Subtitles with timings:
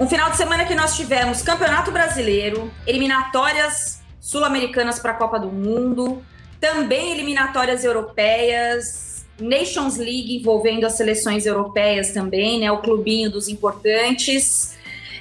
[0.00, 5.48] Um final de semana que nós tivemos Campeonato Brasileiro, eliminatórias sul-americanas para a Copa do
[5.48, 6.22] Mundo,
[6.58, 12.72] também eliminatórias europeias, Nations League envolvendo as seleções europeias também, né?
[12.72, 14.74] O clubinho dos importantes.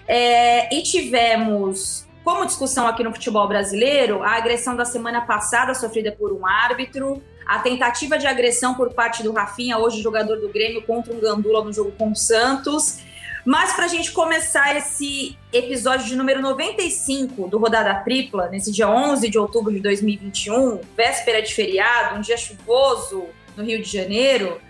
[0.07, 6.14] É, e tivemos como discussão aqui no futebol brasileiro a agressão da semana passada sofrida
[6.14, 10.82] por um árbitro, a tentativa de agressão por parte do Rafinha, hoje jogador do Grêmio,
[10.84, 13.09] contra um Gandula no jogo com o Santos.
[13.45, 18.89] Mas para a gente começar esse episódio de número 95 do Rodada Tripla, nesse dia
[18.89, 23.25] 11 de outubro de 2021, véspera de feriado, um dia chuvoso
[23.55, 24.61] no Rio de Janeiro,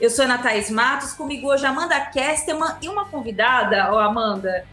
[0.00, 4.66] eu sou Ana Thaís Matos, comigo hoje Amanda Kesterman e uma convidada, ó Amanda,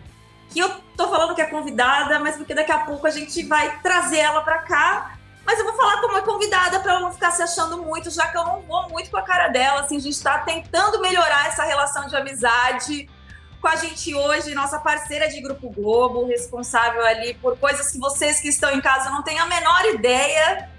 [0.50, 3.80] que eu tô falando que é convidada, mas porque daqui a pouco a gente vai
[3.80, 5.14] trazer ela para cá.
[5.45, 8.28] Mas eu vou falar como é convidada para ela não ficar se achando muito, já
[8.28, 9.81] que eu não vou muito com a cara dela.
[9.81, 13.09] Assim, a gente está tentando melhorar essa relação de amizade
[13.61, 18.39] com a gente hoje, nossa parceira de Grupo Globo, responsável ali por coisas que vocês
[18.39, 20.69] que estão em casa não têm a menor ideia.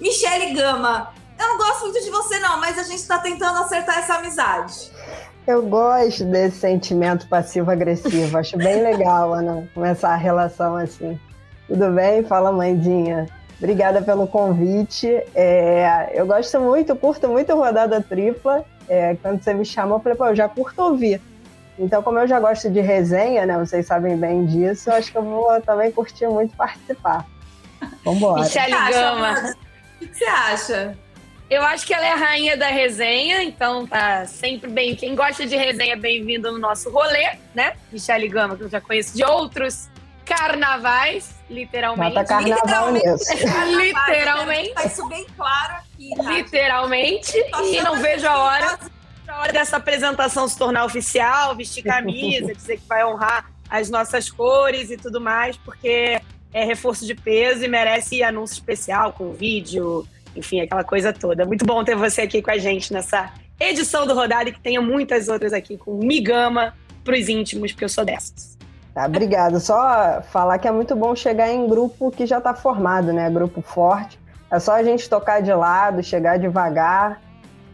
[0.00, 3.98] Michele Gama, eu não gosto muito de você, não, mas a gente está tentando acertar
[3.98, 4.90] essa amizade.
[5.46, 11.18] Eu gosto desse sentimento passivo-agressivo, acho bem legal, Ana, começar a relação assim.
[11.68, 12.24] Tudo bem?
[12.24, 13.26] Fala, mãezinha.
[13.58, 15.08] Obrigada pelo convite.
[15.34, 18.64] É, eu gosto muito, curto muito rodada tripla.
[18.88, 21.20] É, quando você me chamou, eu falei, pô, eu já curto ouvir.
[21.78, 23.58] Então, como eu já gosto de resenha, né?
[23.58, 27.26] Vocês sabem bem disso, acho que eu vou também curtir muito participar.
[28.04, 28.42] Vambora.
[28.42, 29.54] Michele Gama.
[30.00, 30.98] O que você acha?
[31.48, 34.96] Eu acho que ela é a rainha da resenha, então tá sempre bem.
[34.96, 37.74] Quem gosta de resenha, bem-vindo no nosso rolê, né?
[37.92, 39.88] Michele Gama, que eu já conheço de outros
[40.24, 42.14] carnavais, literalmente.
[42.14, 43.76] Bota carnaval literalmente.
[43.76, 44.74] literalmente.
[44.74, 46.10] Tá isso bem claro aqui.
[46.16, 46.22] Tá?
[46.32, 47.36] Literalmente.
[47.62, 48.78] E não vejo a hora
[49.36, 54.30] a hora dessa apresentação se tornar oficial, vestir camisa, dizer que vai honrar as nossas
[54.30, 56.20] cores e tudo mais, porque
[56.52, 61.44] é reforço de peso e merece anúncio especial com vídeo, enfim, aquela coisa toda.
[61.44, 63.30] Muito bom ter você aqui com a gente nessa
[63.60, 66.74] edição do Rodada e que tenha muitas outras aqui com Migama
[67.04, 68.56] para os íntimos, porque eu sou dessas.
[68.94, 69.60] Tá, obrigado.
[69.60, 73.28] Só falar que é muito bom chegar em grupo que já está formado, né?
[73.28, 74.18] Grupo forte.
[74.50, 77.20] É só a gente tocar de lado, chegar devagar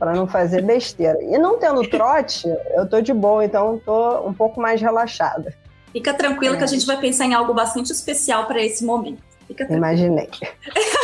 [0.03, 1.17] para não fazer besteira.
[1.23, 5.55] E não tendo trote, eu tô de boa, então tô um pouco mais relaxada.
[5.93, 6.59] Fica tranquilo é.
[6.59, 9.23] que a gente vai pensar em algo bastante especial para esse momento.
[9.71, 10.29] Imaginei.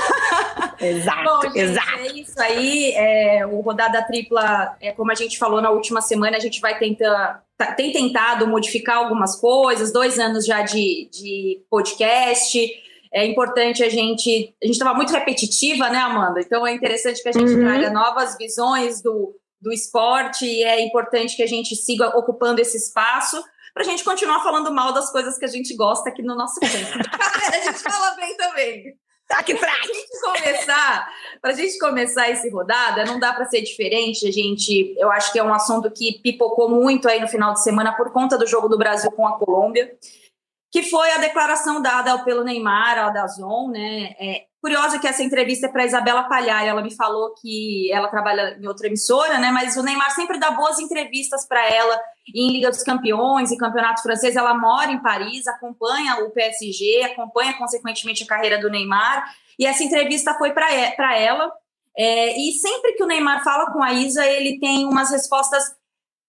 [0.82, 1.98] exato, Bom, gente, exato.
[2.00, 2.92] É isso aí.
[2.96, 6.76] É, o Rodada Tripla, é, como a gente falou na última semana, a gente vai
[6.76, 7.44] tentar.
[7.56, 12.58] Tá, tem tentado modificar algumas coisas, dois anos já de, de podcast
[13.12, 14.54] é importante a gente.
[14.62, 16.40] A gente estava muito repetitiva, né, Amanda?
[16.40, 17.60] Então é interessante que a gente uhum.
[17.60, 22.76] traga novas visões do, do esporte e é importante que a gente siga ocupando esse
[22.76, 23.42] espaço
[23.74, 26.58] para a gente continuar falando mal das coisas que a gente gosta aqui no nosso
[26.60, 26.98] tempo.
[27.52, 28.98] a gente fala bem também.
[29.28, 31.08] Tá que Para a gente começar,
[31.42, 34.26] para a gente começar esse rodada, não dá para ser diferente.
[34.26, 37.62] A gente, eu acho que é um assunto que pipocou muito aí no final de
[37.62, 39.94] semana por conta do jogo do Brasil com a Colômbia
[40.70, 44.14] que foi a declaração dada pelo Neymar, a Dazon, né?
[44.18, 48.58] É, curiosa que essa entrevista é para Isabela Palhar, ela me falou que ela trabalha
[48.60, 49.50] em outra emissora, né?
[49.50, 51.98] Mas o Neymar sempre dá boas entrevistas para ela
[52.34, 54.36] em Liga dos Campeões, em Campeonato Francês.
[54.36, 59.24] Ela mora em Paris, acompanha o PSG, acompanha consequentemente a carreira do Neymar.
[59.58, 61.50] E essa entrevista foi para ela.
[61.96, 65.64] É, e sempre que o Neymar fala com a Isa, ele tem umas respostas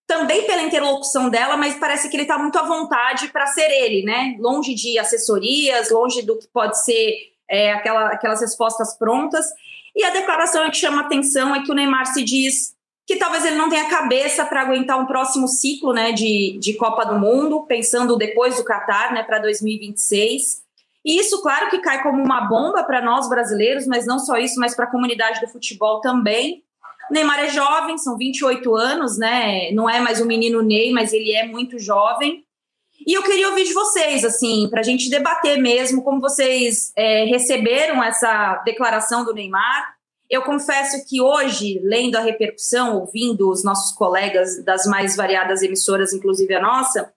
[0.10, 4.04] também pela interlocução dela, mas parece que ele está muito à vontade para ser ele,
[4.04, 4.36] né?
[4.40, 7.14] Longe de assessorias, longe do que pode ser
[7.48, 9.46] é, aquela, aquelas respostas prontas.
[9.96, 12.74] E a declaração que chama atenção é que o Neymar se diz
[13.06, 17.06] que talvez ele não tenha cabeça para aguentar um próximo ciclo né, de, de Copa
[17.06, 20.64] do Mundo, pensando depois do Qatar, né, para 2026.
[21.06, 24.60] E isso, claro, que cai como uma bomba para nós brasileiros, mas não só isso,
[24.60, 26.64] mas para a comunidade do futebol também.
[27.12, 29.72] Neymar é jovem, são 28 anos, né?
[29.72, 32.44] Não é mais o menino Ney, mas ele é muito jovem.
[33.06, 37.24] E eu queria ouvir de vocês, assim, para a gente debater mesmo como vocês é,
[37.26, 39.96] receberam essa declaração do Neymar.
[40.30, 46.14] Eu confesso que hoje, lendo a repercussão, ouvindo os nossos colegas das mais variadas emissoras,
[46.14, 47.12] inclusive a nossa,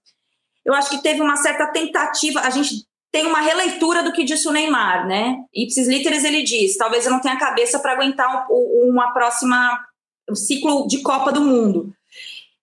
[0.64, 2.40] eu acho que teve uma certa tentativa.
[2.40, 5.36] A gente tem uma releitura do que disse o Neymar, né?
[5.54, 9.78] Ipsis literis ele diz: talvez eu não tenha cabeça para aguentar um, uma próxima
[10.30, 11.92] um ciclo de Copa do Mundo.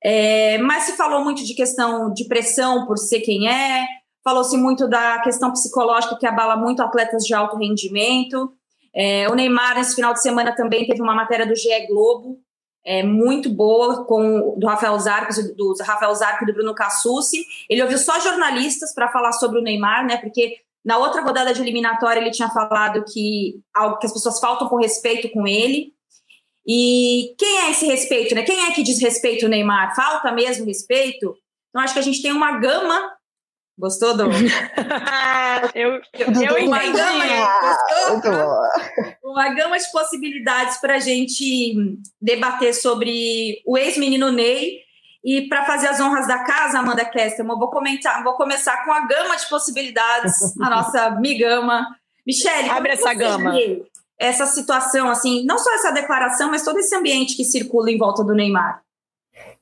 [0.04, 3.86] É, mas se falou muito de questão de pressão por ser quem é,
[4.24, 8.52] falou-se muito da questão psicológica que abala muito atletas de alto rendimento.
[8.96, 12.40] É, o Neymar, nesse final de semana, também teve uma matéria do GE Globo,
[12.86, 17.46] é, muito boa com do Rafael Zarco, do Rafael Zarco e do Bruno Cassucci.
[17.70, 20.18] Ele ouviu só jornalistas para falar sobre o Neymar, né?
[20.18, 24.68] Porque na outra rodada de eliminatória ele tinha falado que algo que as pessoas faltam
[24.68, 25.94] com respeito com ele.
[26.66, 28.44] E quem é esse respeito, né?
[28.44, 29.96] Quem é que diz respeito o Neymar?
[29.96, 31.36] Falta mesmo respeito?
[31.70, 33.12] Então acho que a gente tem uma gama
[33.80, 34.26] Gostou do?
[35.74, 37.26] eu eu, eu uma gama,
[37.62, 38.62] gostou?
[39.24, 44.82] uma gama de possibilidades para a gente debater sobre o ex-menino Ney.
[45.24, 48.92] E para fazer as honras da casa, Amanda Kester, eu vou comentar, vou começar com
[48.92, 51.88] a gama de possibilidades, a nossa migama.
[52.28, 53.54] Michele, abre essa gama.
[54.18, 58.24] Essa situação, assim, não só essa declaração, mas todo esse ambiente que circula em volta
[58.24, 58.82] do Neymar.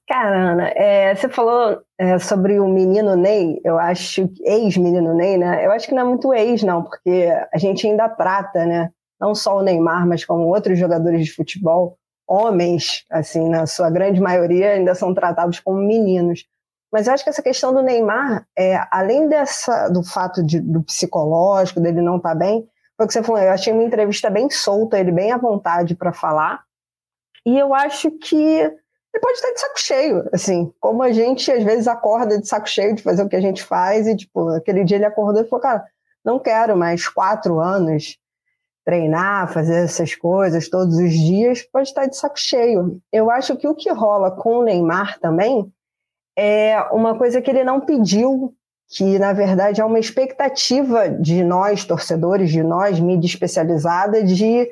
[0.07, 5.65] Cara, Ana, é, você falou é, sobre o menino Ney, eu acho, ex-menino Ney, né?
[5.65, 8.89] Eu acho que não é muito ex, não, porque a gente ainda trata, né?
[9.19, 14.21] Não só o Neymar, mas como outros jogadores de futebol, homens, assim, na sua grande
[14.21, 16.45] maioria, ainda são tratados como meninos.
[16.89, 20.83] Mas eu acho que essa questão do Neymar, é, além dessa, do fato de, do
[20.83, 22.65] psicológico, dele não estar tá bem,
[22.95, 25.95] foi o que você falou, eu achei uma entrevista bem solta, ele bem à vontade
[25.95, 26.63] para falar.
[27.45, 28.71] E eu acho que
[29.17, 32.69] ele pode estar de saco cheio, assim, como a gente às vezes acorda de saco
[32.69, 35.47] cheio de fazer o que a gente faz e, tipo, aquele dia ele acordou e
[35.47, 35.83] falou, cara,
[36.23, 38.17] não quero mais quatro anos
[38.85, 43.01] treinar, fazer essas coisas todos os dias, pode estar de saco cheio.
[43.11, 45.65] Eu acho que o que rola com o Neymar também
[46.37, 48.53] é uma coisa que ele não pediu,
[48.89, 54.69] que na verdade é uma expectativa de nós, torcedores, de nós, mídia especializada, de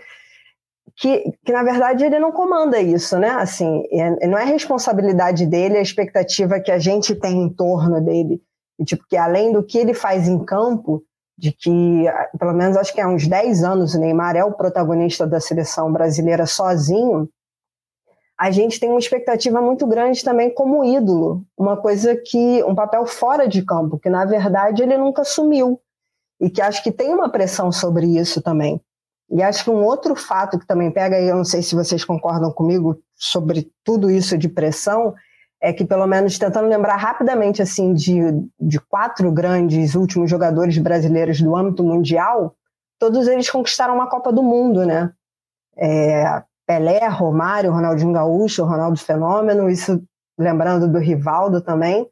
[0.97, 3.29] que, que na verdade ele não comanda isso, né?
[3.29, 8.41] Assim, é, não é responsabilidade dele a expectativa que a gente tem em torno dele.
[8.79, 11.01] E, tipo, que além do que ele faz em campo,
[11.37, 12.05] de que,
[12.39, 15.91] pelo menos acho que há uns 10 anos o Neymar é o protagonista da seleção
[15.91, 17.27] brasileira sozinho,
[18.37, 23.05] a gente tem uma expectativa muito grande também como ídolo, uma coisa que, um papel
[23.05, 25.79] fora de campo, que na verdade ele nunca assumiu.
[26.39, 28.81] E que acho que tem uma pressão sobre isso também.
[29.29, 32.05] E acho que um outro fato que também pega, e eu não sei se vocês
[32.05, 35.13] concordam comigo sobre tudo isso de pressão,
[35.61, 38.21] é que pelo menos tentando lembrar rapidamente assim de,
[38.59, 42.53] de quatro grandes últimos jogadores brasileiros do âmbito mundial,
[42.99, 45.11] todos eles conquistaram uma Copa do Mundo, né?
[45.77, 50.01] É, Pelé, Romário, Ronaldinho Gaúcho, Ronaldo Fenômeno, isso
[50.37, 52.07] lembrando do Rivaldo também.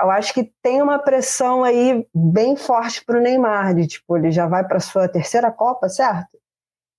[0.00, 4.30] Eu acho que tem uma pressão aí bem forte para o Neymar, de tipo, ele
[4.30, 6.41] já vai para sua terceira Copa, certo?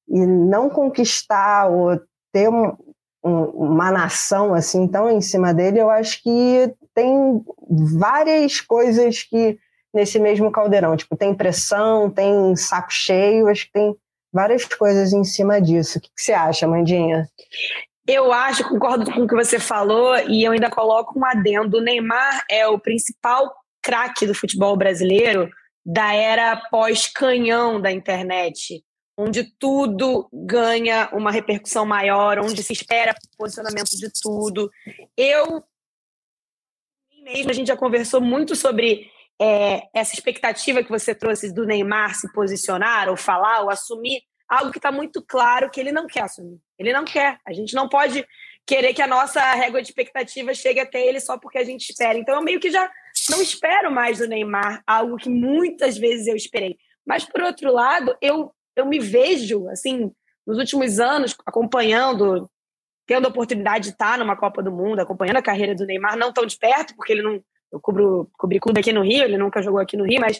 [0.08, 2.00] E não conquistar ou
[2.32, 2.76] ter um,
[3.24, 7.42] um, uma nação assim tão em cima dele, eu acho que tem
[7.98, 9.58] várias coisas que
[9.94, 13.96] nesse mesmo caldeirão, tipo, tem pressão, tem saco cheio, acho que tem
[14.32, 16.00] várias coisas em cima disso.
[16.00, 17.28] O que, que você acha, Mandinha?
[18.08, 21.78] Eu acho, concordo com o que você falou, e eu ainda coloco um adendo.
[21.78, 25.50] O Neymar é o principal craque do futebol brasileiro
[25.86, 28.84] da era pós-canhão da internet
[29.18, 34.72] onde tudo ganha uma repercussão maior, onde se espera posicionamento de tudo.
[35.16, 35.64] Eu
[37.24, 39.10] mesmo a gente já conversou muito sobre
[39.42, 44.72] é, essa expectativa que você trouxe do Neymar se posicionar ou falar ou assumir algo
[44.72, 46.60] que está muito claro que ele não quer assumir.
[46.78, 47.40] Ele não quer.
[47.48, 48.26] A gente não pode
[48.66, 52.18] querer que a nossa régua de expectativa chegue até ele só porque a gente espera.
[52.18, 52.90] Então eu meio que já
[53.30, 56.78] não espero mais do Neymar algo que muitas vezes eu esperei.
[57.06, 60.12] Mas por outro lado, eu eu me vejo, assim,
[60.46, 62.50] nos últimos anos, acompanhando,
[63.06, 66.34] tendo a oportunidade de estar numa Copa do Mundo, acompanhando a carreira do Neymar, não
[66.34, 67.44] tão de perto, porque ele não.
[67.72, 70.40] Eu cubro, cobri clube aqui no Rio, ele nunca jogou aqui no Rio, mas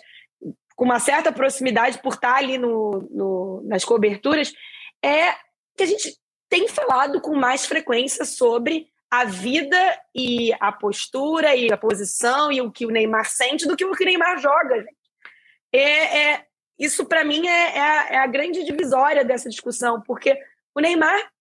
[0.76, 4.54] com uma certa proximidade por estar ali no, no, nas coberturas,
[5.04, 5.32] é
[5.76, 6.16] que a gente
[6.48, 9.78] tem falado com mais frequência sobre a vida
[10.16, 13.92] e a postura e a posição e o que o Neymar sente do que o
[13.94, 14.86] que o Neymar joga.
[15.72, 16.46] É, é,
[16.78, 20.38] isso, para mim, é, é a, é a grande divisória dessa discussão, porque
[20.76, 21.32] o Neymar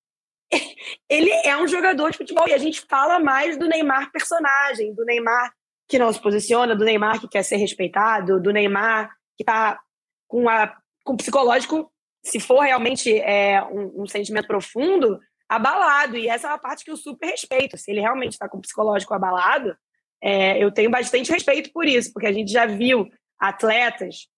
[1.09, 5.05] ele é um jogador de futebol e a gente fala mais do Neymar personagem, do
[5.05, 5.53] Neymar
[5.89, 9.81] que não se posiciona, do Neymar que quer ser respeitado, do Neymar que está
[10.29, 10.75] com, a,
[11.05, 11.93] com o psicológico,
[12.25, 16.17] se for realmente é, um, um, sentimento profundo, abalado.
[16.17, 17.77] E essa é uma parte que eu super respeito.
[17.77, 19.77] Se ele realmente está com o psicológico abalado,
[20.23, 24.29] é, eu tenho bastante respeito por isso, porque a gente já viu atletas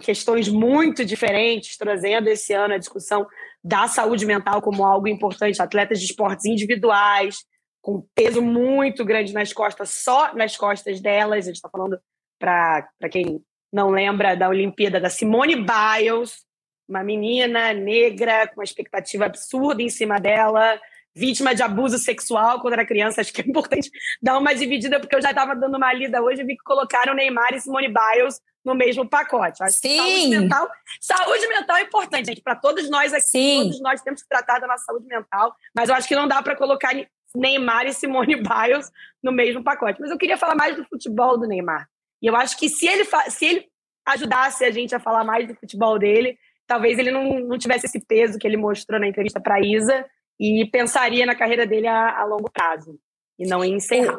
[0.00, 3.26] questões muito diferentes, trazendo esse ano a discussão
[3.62, 7.38] da saúde mental como algo importante, atletas de esportes individuais,
[7.80, 11.44] com peso muito grande nas costas, só nas costas delas.
[11.44, 11.98] A gente está falando,
[12.38, 13.40] para quem
[13.72, 16.46] não lembra, da Olimpíada da Simone Biles,
[16.88, 20.80] uma menina negra com uma expectativa absurda em cima dela,
[21.18, 23.20] vítima de abuso sexual contra a criança.
[23.20, 23.90] Acho que é importante
[24.22, 27.14] dar uma dividida, porque eu já estava dando uma lida hoje e vi que colocaram
[27.14, 29.62] Neymar e Simone Biles no mesmo pacote.
[29.62, 29.96] Acho Sim.
[29.96, 30.68] saúde mental,
[31.00, 32.42] saúde mental é importante, gente.
[32.42, 33.62] Para todos nós aqui, Sim.
[33.64, 36.42] todos nós temos que tratar da nossa saúde mental, mas eu acho que não dá
[36.42, 36.94] para colocar
[37.34, 38.90] Neymar e Simone Biles
[39.22, 40.00] no mesmo pacote.
[40.00, 41.88] Mas eu queria falar mais do futebol do Neymar.
[42.22, 43.66] E eu acho que se ele, se ele
[44.06, 48.00] ajudasse a gente a falar mais do futebol dele, talvez ele não, não tivesse esse
[48.00, 50.04] peso que ele mostrou na entrevista para Isa
[50.38, 52.98] e pensaria na carreira dele a, a longo prazo
[53.38, 54.18] e não em encerrar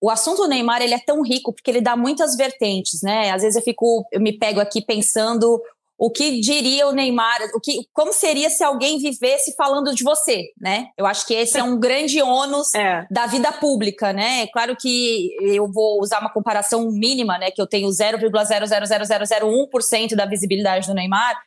[0.00, 3.30] o assunto do Neymar ele é tão rico porque ele dá muitas vertentes, né?
[3.30, 5.62] Às vezes eu fico, eu me pego aqui pensando
[5.98, 10.46] o que diria o Neymar, o que, como seria se alguém vivesse falando de você,
[10.58, 10.86] né?
[10.96, 13.06] Eu acho que esse é um grande ônus é.
[13.10, 14.44] da vida pública, né?
[14.44, 17.50] É claro que eu vou usar uma comparação mínima, né?
[17.50, 21.38] Que eu tenho 0,00001% da visibilidade do Neymar,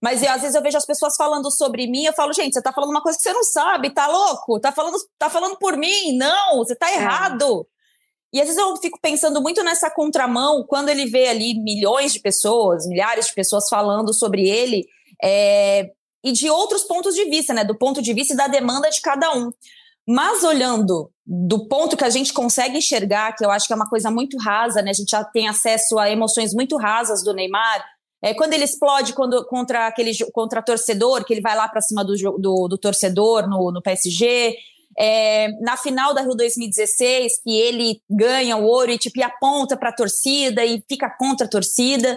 [0.00, 2.62] mas eu, às vezes eu vejo as pessoas falando sobre mim, eu falo, gente, você
[2.62, 4.60] tá falando uma coisa que você não sabe, tá louco?
[4.60, 6.16] Tá falando, tá falando por mim?
[6.16, 6.94] Não, você tá é.
[6.94, 7.66] errado.
[7.68, 7.72] É.
[8.34, 12.20] E às vezes eu fico pensando muito nessa contramão, quando ele vê ali milhões de
[12.20, 14.86] pessoas, milhares de pessoas falando sobre ele,
[15.22, 15.90] é,
[16.24, 17.62] e de outros pontos de vista, né?
[17.62, 19.50] Do ponto de vista e da demanda de cada um.
[20.08, 23.88] Mas olhando do ponto que a gente consegue enxergar, que eu acho que é uma
[23.88, 24.90] coisa muito rasa, né?
[24.90, 27.84] A gente já tem acesso a emoções muito rasas do Neymar.
[28.22, 32.04] É, quando ele explode quando, contra aquele contra torcedor, que ele vai lá para cima
[32.04, 34.56] do, do, do, torcedor no, no PSG,
[34.96, 39.76] é, na final da Rio 2016, que ele ganha o ouro e tipo, e aponta
[39.76, 42.16] para a torcida e fica contra a torcida.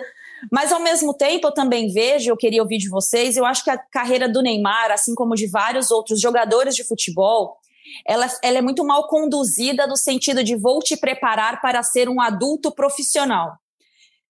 [0.51, 3.69] Mas ao mesmo tempo, eu também vejo, eu queria ouvir de vocês, eu acho que
[3.71, 7.57] a carreira do Neymar, assim como de vários outros jogadores de futebol,
[8.05, 12.21] ela, ela é muito mal conduzida no sentido de vou te preparar para ser um
[12.21, 13.57] adulto profissional.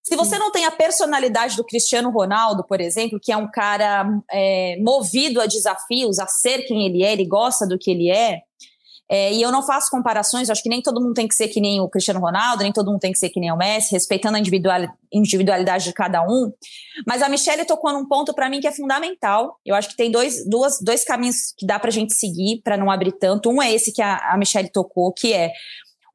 [0.08, 4.08] Se você não tem a personalidade do Cristiano Ronaldo, por exemplo, que é um cara
[4.32, 8.44] é, movido a desafios, a ser quem ele é, ele gosta do que ele é,
[9.10, 11.60] é, e eu não faço comparações, acho que nem todo mundo tem que ser que
[11.60, 14.38] nem o Cristiano Ronaldo, nem todo mundo tem que ser que nem o Messi, respeitando
[14.38, 14.40] a
[15.12, 16.52] individualidade de cada um.
[17.06, 19.60] Mas a Michelle tocou num ponto para mim que é fundamental.
[19.66, 22.78] Eu acho que tem dois, duas, dois caminhos que dá para a gente seguir para
[22.78, 23.50] não abrir tanto.
[23.50, 25.52] Um é esse que a, a Michelle tocou, que é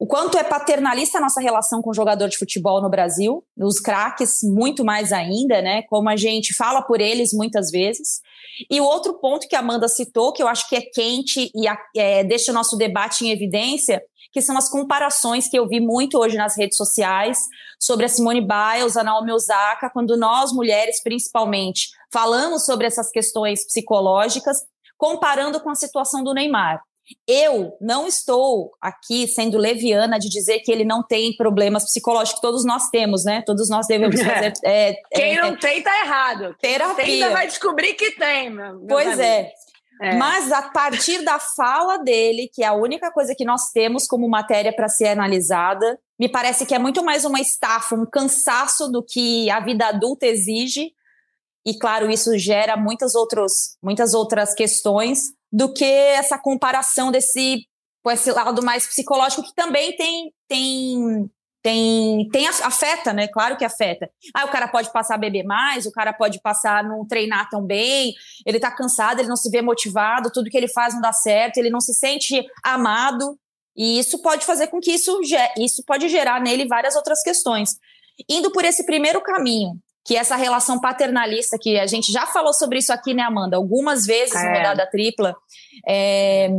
[0.01, 3.79] o quanto é paternalista a nossa relação com o jogador de futebol no Brasil, os
[3.79, 5.83] craques muito mais ainda, né?
[5.83, 8.19] Como a gente fala por eles muitas vezes.
[8.67, 11.67] E o outro ponto que a Amanda citou, que eu acho que é quente e
[11.95, 14.01] é, deixa o nosso debate em evidência,
[14.33, 17.37] que são as comparações que eu vi muito hoje nas redes sociais
[17.79, 23.67] sobre a Simone Biles, a Naomi Osaka, quando nós, mulheres principalmente, falamos sobre essas questões
[23.67, 24.57] psicológicas,
[24.97, 26.81] comparando com a situação do Neymar.
[27.27, 32.41] Eu não estou aqui sendo leviana de dizer que ele não tem problemas psicológicos.
[32.41, 33.43] Todos nós temos, né?
[33.45, 34.53] Todos nós devemos fazer.
[34.63, 36.55] É, Quem é, não tem, tá errado.
[36.59, 37.03] Terapia.
[37.03, 39.51] Quem ainda vai descobrir que tem, meu, Pois é.
[40.01, 40.15] é.
[40.15, 44.27] Mas a partir da fala dele, que é a única coisa que nós temos como
[44.27, 49.03] matéria para ser analisada, me parece que é muito mais uma estafa, um cansaço do
[49.03, 50.93] que a vida adulta exige.
[51.65, 55.19] E claro, isso gera muitas, outros, muitas outras questões
[55.51, 57.67] do que essa comparação desse
[58.03, 61.29] com esse lado mais psicológico que também tem tem
[61.63, 63.27] tem, tem afeta, né?
[63.27, 64.09] Claro que afeta.
[64.33, 67.49] Ah, o cara pode passar a beber mais, o cara pode passar a não treinar
[67.49, 68.13] tão bem,
[68.45, 71.57] ele tá cansado, ele não se vê motivado, tudo que ele faz não dá certo,
[71.57, 73.37] ele não se sente amado,
[73.75, 75.19] e isso pode fazer com que isso,
[75.59, 77.77] isso pode gerar nele várias outras questões.
[78.27, 82.79] Indo por esse primeiro caminho, que essa relação paternalista, que a gente já falou sobre
[82.79, 83.57] isso aqui, né, Amanda?
[83.57, 84.43] Algumas vezes é.
[84.43, 85.35] no rodada tripla.
[85.87, 86.49] É,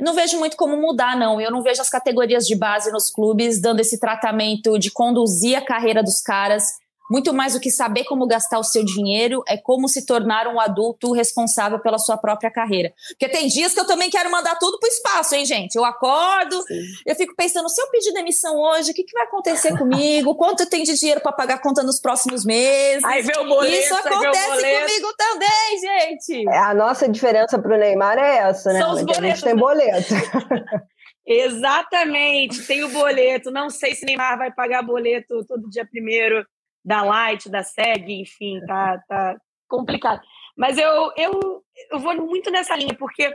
[0.00, 1.40] não vejo muito como mudar, não.
[1.40, 5.64] Eu não vejo as categorias de base nos clubes dando esse tratamento de conduzir a
[5.64, 6.81] carreira dos caras
[7.12, 10.58] muito mais do que saber como gastar o seu dinheiro, é como se tornar um
[10.58, 12.90] adulto responsável pela sua própria carreira.
[13.10, 15.76] Porque tem dias que eu também quero mandar tudo pro espaço, hein, gente?
[15.76, 16.80] Eu acordo, Sim.
[17.04, 20.34] eu fico pensando, se eu pedir demissão hoje, o que, que vai acontecer comigo?
[20.40, 23.04] Quanto eu tenho de dinheiro para pagar a conta nos próximos meses?
[23.04, 26.48] Aí vê o boleto, Isso acontece comigo também, gente.
[26.48, 28.80] É, a nossa diferença pro Neymar é essa, né?
[28.80, 29.18] São os boletos.
[29.18, 30.14] A gente tem boleto.
[31.26, 33.50] Exatamente, tem o boleto.
[33.50, 36.42] Não sei se Neymar vai pagar boleto todo dia primeiro
[36.84, 39.36] da Light, da SEG, enfim, tá, tá
[39.68, 40.20] complicado.
[40.56, 43.32] Mas eu, eu, eu vou muito nessa linha, porque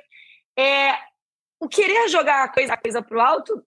[0.57, 0.93] é,
[1.59, 3.63] o querer jogar a coisa, a coisa pro alto,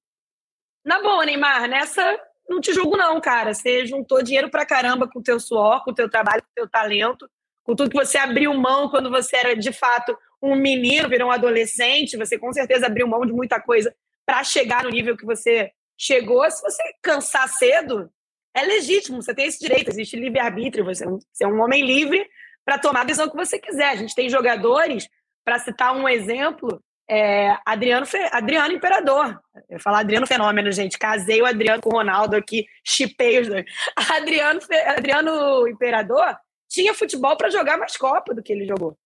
[0.85, 2.19] na boa, Neymar, nessa
[2.51, 3.55] não te julgo não, cara.
[3.55, 6.55] Você juntou dinheiro pra caramba com o teu suor, com o teu trabalho, com o
[6.55, 7.31] teu talento,
[7.63, 11.33] com tudo que você abriu mão quando você era, de fato, um menino, virou um
[11.33, 13.95] adolescente, você com certeza abriu mão de muita coisa
[14.27, 16.51] para chegar no nível que você chegou.
[16.51, 18.11] Se você cansar cedo,
[18.55, 21.05] é legítimo, você tem esse direito, existe livre-arbítrio, você,
[21.41, 22.27] é um homem livre
[22.65, 23.91] para tomar a decisão que você quiser.
[23.91, 25.09] A gente tem jogadores,
[25.45, 29.41] para citar um exemplo, é, Adriano, Adriano Imperador.
[29.69, 30.99] Eu ia falar Adriano Fenômeno, gente.
[30.99, 33.65] Casei o Adriano com o Ronaldo aqui, chipei os dois.
[33.97, 36.37] Adriano, Adriano Imperador
[36.69, 38.97] tinha futebol para jogar mais Copa do que ele jogou.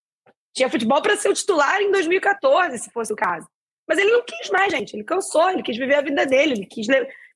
[0.54, 3.48] Tinha futebol para ser o titular em 2014, se fosse o caso.
[3.88, 4.94] Mas ele não quis mais, gente.
[4.94, 6.52] Ele cansou, ele quis viver a vida dele.
[6.52, 6.86] Ele quis.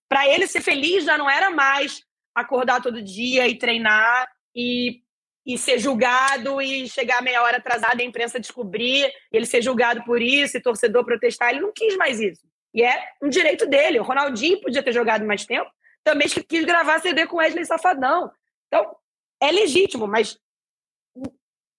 [0.08, 2.02] Para ele ser feliz já não era mais
[2.34, 5.02] acordar todo dia e treinar e
[5.48, 10.04] e ser julgado e chegar meia hora atrasada e a imprensa descobrir, ele ser julgado
[10.04, 11.48] por isso e torcedor protestar.
[11.48, 12.46] Ele não quis mais isso.
[12.74, 13.98] E é um direito dele.
[13.98, 15.70] O Ronaldinho podia ter jogado mais tempo,
[16.04, 18.30] também quis gravar CD com Wesley Safadão.
[18.66, 18.94] Então,
[19.40, 20.38] é legítimo, mas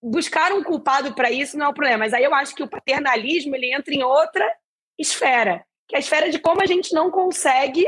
[0.02, 2.00] buscar um culpado para isso não é o problema.
[2.00, 4.52] Mas aí eu acho que o paternalismo ele entra em outra
[4.98, 7.86] esfera, que é a esfera de como a gente não consegue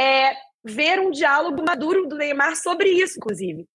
[0.00, 3.66] é, ver um diálogo maduro do Neymar sobre isso, inclusive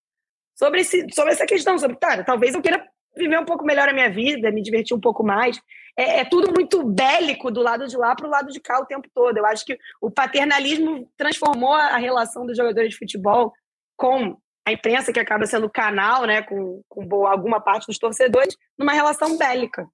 [0.55, 2.84] sobre, esse, sobre essa questão, sobre, cara, talvez eu queira
[3.15, 5.60] viver um pouco melhor a minha vida, me divertir um pouco mais.
[5.98, 8.86] É, é tudo muito bélico do lado de lá para o lado de cá o
[8.86, 9.38] tempo todo.
[9.38, 13.53] Eu acho que o paternalismo transformou a relação dos jogadores de futebol
[13.98, 18.94] com a imprensa, que acaba sendo canal, né, com, com alguma parte dos torcedores, numa
[18.94, 19.88] relação bélica.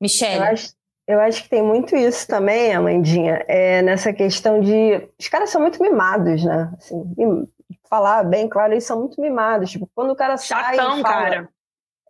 [0.00, 0.38] Michelle.
[0.38, 0.72] Eu acho,
[1.12, 5.08] eu acho que tem muito isso também, Amandinha, é nessa questão de.
[5.18, 6.72] Os caras são muito mimados, né?
[6.76, 7.46] Assim,
[7.88, 9.70] falar bem claro, eles são muito mimados.
[9.70, 11.48] Tipo, quando o cara sai Chatão, e fala, cara.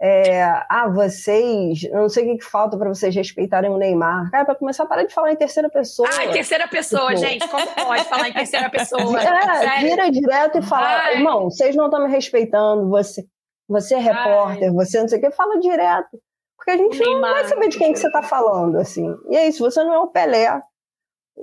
[0.04, 4.32] É, ah, vocês, não sei o que, que falta para vocês respeitarem o Neymar.
[4.32, 6.08] Cara, para começar, para de falar em terceira pessoa.
[6.12, 7.20] Ah, em terceira pessoa, tipo...
[7.20, 7.48] gente.
[7.48, 9.22] Como pode falar em terceira pessoa?
[9.22, 11.16] É, vira direto e fala, Ai.
[11.18, 13.24] irmão, vocês não estão me respeitando, você,
[13.68, 14.74] você é repórter, Ai.
[14.74, 16.18] você não sei o que, fala direto.
[16.62, 19.16] Porque a gente Neymar, não vai saber de quem que você está falando, assim.
[19.28, 20.62] E é isso, você não é o Pelé,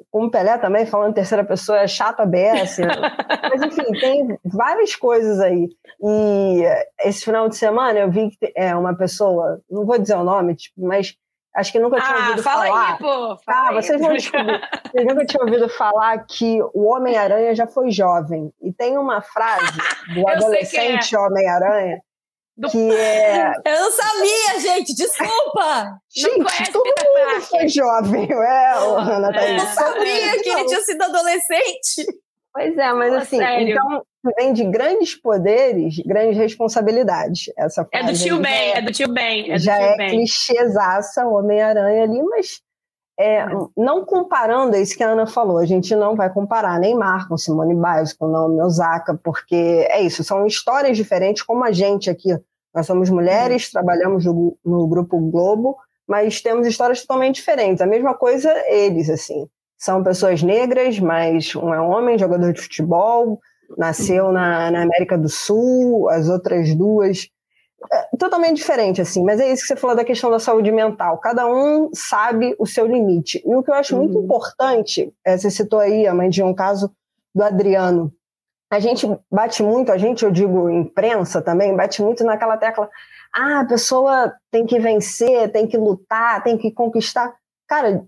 [0.09, 2.81] como Pelé também, falando em terceira pessoa, é chato a.
[2.81, 2.88] Né?
[3.51, 5.67] Mas, enfim, tem várias coisas aí.
[6.01, 6.63] E
[7.01, 10.55] esse final de semana eu vi que é uma pessoa, não vou dizer o nome,
[10.55, 11.13] tipo, mas
[11.53, 12.91] acho que nunca tinha ah, ouvido fala falar.
[12.91, 13.75] Aí, pô, fala ah, aí.
[13.75, 14.61] vocês vão descobrir.
[14.91, 18.53] vocês nunca tinham ouvido falar que o Homem-Aranha já foi jovem.
[18.62, 19.77] E tem uma frase
[20.13, 20.34] do é.
[20.34, 21.19] adolescente é.
[21.19, 22.01] Homem-Aranha
[22.60, 22.69] do...
[22.69, 23.54] Que é...
[23.65, 26.00] Eu não sabia, gente, desculpa!
[26.10, 31.02] gente, não todo mundo foi jovem, é, Ana Eu não sabia que ele tinha sido
[31.02, 32.06] adolescente.
[32.54, 33.69] Pois é, mas assim, sério?
[33.69, 34.04] então
[34.38, 37.43] vem de grandes poderes, grandes responsabilidades.
[37.58, 39.52] Essa é do tio Ben, é, é, do tio Ben.
[39.52, 40.10] É já tio é ben.
[40.10, 42.60] clichêzaça o Homem-Aranha ali, mas
[43.19, 46.80] é, é, não comparando é isso que a Ana falou, a gente não vai comparar
[46.80, 51.72] Neymar com Simone Biles, com Naomi Osaka, porque é isso, são histórias diferentes, como a
[51.72, 52.30] gente aqui
[52.73, 53.71] nós somos mulheres, uhum.
[53.71, 55.77] trabalhamos no, no Grupo Globo,
[56.08, 57.82] mas temos histórias totalmente diferentes.
[57.82, 59.47] A mesma coisa eles, assim.
[59.77, 63.39] São pessoas negras, mas um é homem, jogador de futebol,
[63.77, 67.29] nasceu na, na América do Sul, as outras duas
[67.91, 71.17] é, totalmente diferente, assim, mas é isso que você falou da questão da saúde mental.
[71.19, 73.41] Cada um sabe o seu limite.
[73.45, 74.03] E o que eu acho uhum.
[74.03, 76.91] muito importante, é, você citou aí, a mãe de um caso
[77.34, 78.12] do Adriano,
[78.69, 82.89] a gente bate muito, a gente, eu digo imprensa também, bate muito naquela tecla.
[83.34, 87.34] Ah, a pessoa tem que vencer, tem que lutar, tem que conquistar.
[87.67, 88.03] Cara,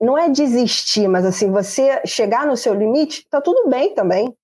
[0.00, 4.34] não é desistir, mas assim, você chegar no seu limite, tá tudo bem também.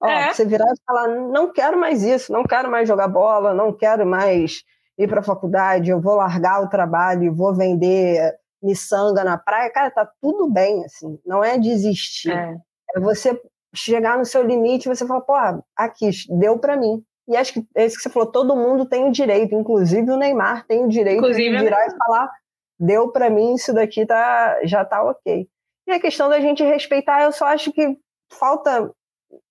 [0.00, 0.32] Ó, é.
[0.32, 4.04] Você virar e falar, não quero mais isso, não quero mais jogar bola, não quero
[4.04, 4.64] mais
[4.98, 9.70] ir para a faculdade, eu vou largar o trabalho, vou vender miçanga na praia.
[9.70, 12.32] Cara, tá tudo bem, assim, não é desistir.
[12.32, 12.56] É,
[12.96, 13.40] é você
[13.74, 15.34] chegar no seu limite, você fala, pô,
[15.76, 17.02] aqui, deu para mim.
[17.28, 20.16] E acho que é isso que você falou, todo mundo tem o direito, inclusive o
[20.16, 22.30] Neymar tem o direito inclusive, de virar e falar,
[22.78, 25.48] deu para mim, isso daqui tá, já tá ok.
[25.86, 27.96] E a questão da gente respeitar, eu só acho que
[28.30, 28.90] falta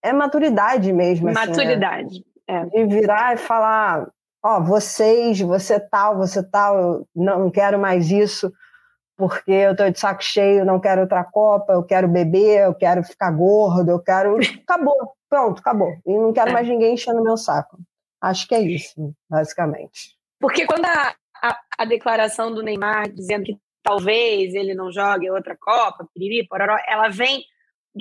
[0.02, 1.32] é maturidade mesmo.
[1.32, 2.06] Maturidade.
[2.06, 2.70] Assim, né?
[2.74, 2.86] é.
[2.86, 4.08] De virar e falar,
[4.44, 8.52] ó, oh, vocês, você tal, você tal, eu não quero mais isso
[9.28, 13.04] porque eu tô de saco cheio, não quero outra Copa, eu quero beber, eu quero
[13.04, 14.38] ficar gordo, eu quero.
[14.68, 15.96] Acabou, pronto, acabou.
[16.06, 16.54] E não quero é.
[16.54, 17.78] mais ninguém enchendo meu saco.
[18.22, 20.18] Acho que é isso, basicamente.
[20.40, 25.58] Porque quando a, a, a declaração do Neymar dizendo que talvez ele não jogue outra
[25.58, 27.44] Copa, piriri, pororó, ela vem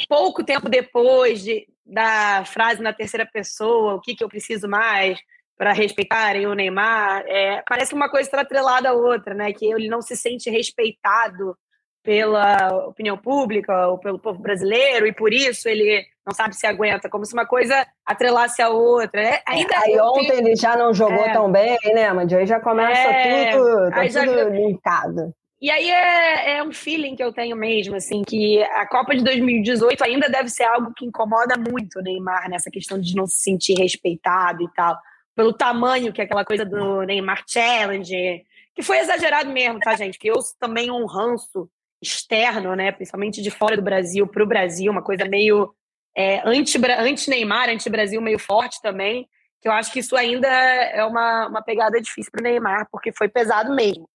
[0.08, 5.18] pouco tempo depois de, da frase na terceira pessoa, o que, que eu preciso mais,
[5.57, 7.25] para respeitarem o Neymar.
[7.27, 9.53] É, parece que uma coisa está atrelada à outra, né?
[9.53, 11.57] Que ele não se sente respeitado
[12.03, 17.09] pela opinião pública ou pelo povo brasileiro e por isso ele não sabe se aguenta,
[17.09, 19.23] como se uma coisa atrelasse a outra.
[19.23, 20.41] É, ainda aí ontem tenho...
[20.41, 21.33] ele já não jogou é.
[21.33, 22.37] tão bem, né, Mandy?
[22.37, 23.53] Aí já começa é.
[23.53, 24.45] tudo, tá tudo já...
[24.45, 25.35] linkado.
[25.61, 29.23] E aí é, é um feeling que eu tenho mesmo, assim, que a Copa de
[29.23, 33.41] 2018 ainda deve ser algo que incomoda muito o Neymar nessa questão de não se
[33.43, 34.99] sentir respeitado e tal
[35.35, 40.18] pelo tamanho, que é aquela coisa do Neymar Challenge, que foi exagerado mesmo, tá, gente?
[40.18, 41.68] Que eu também um ranço
[42.01, 42.92] externo, né?
[42.92, 45.75] Principalmente de fora do Brasil para o Brasil, uma coisa meio
[46.16, 49.29] é, anti-Neymar, anti-Brasil meio forte também.
[49.61, 53.12] Que eu acho que isso ainda é uma, uma pegada difícil para o Neymar, porque
[53.12, 54.09] foi pesado mesmo.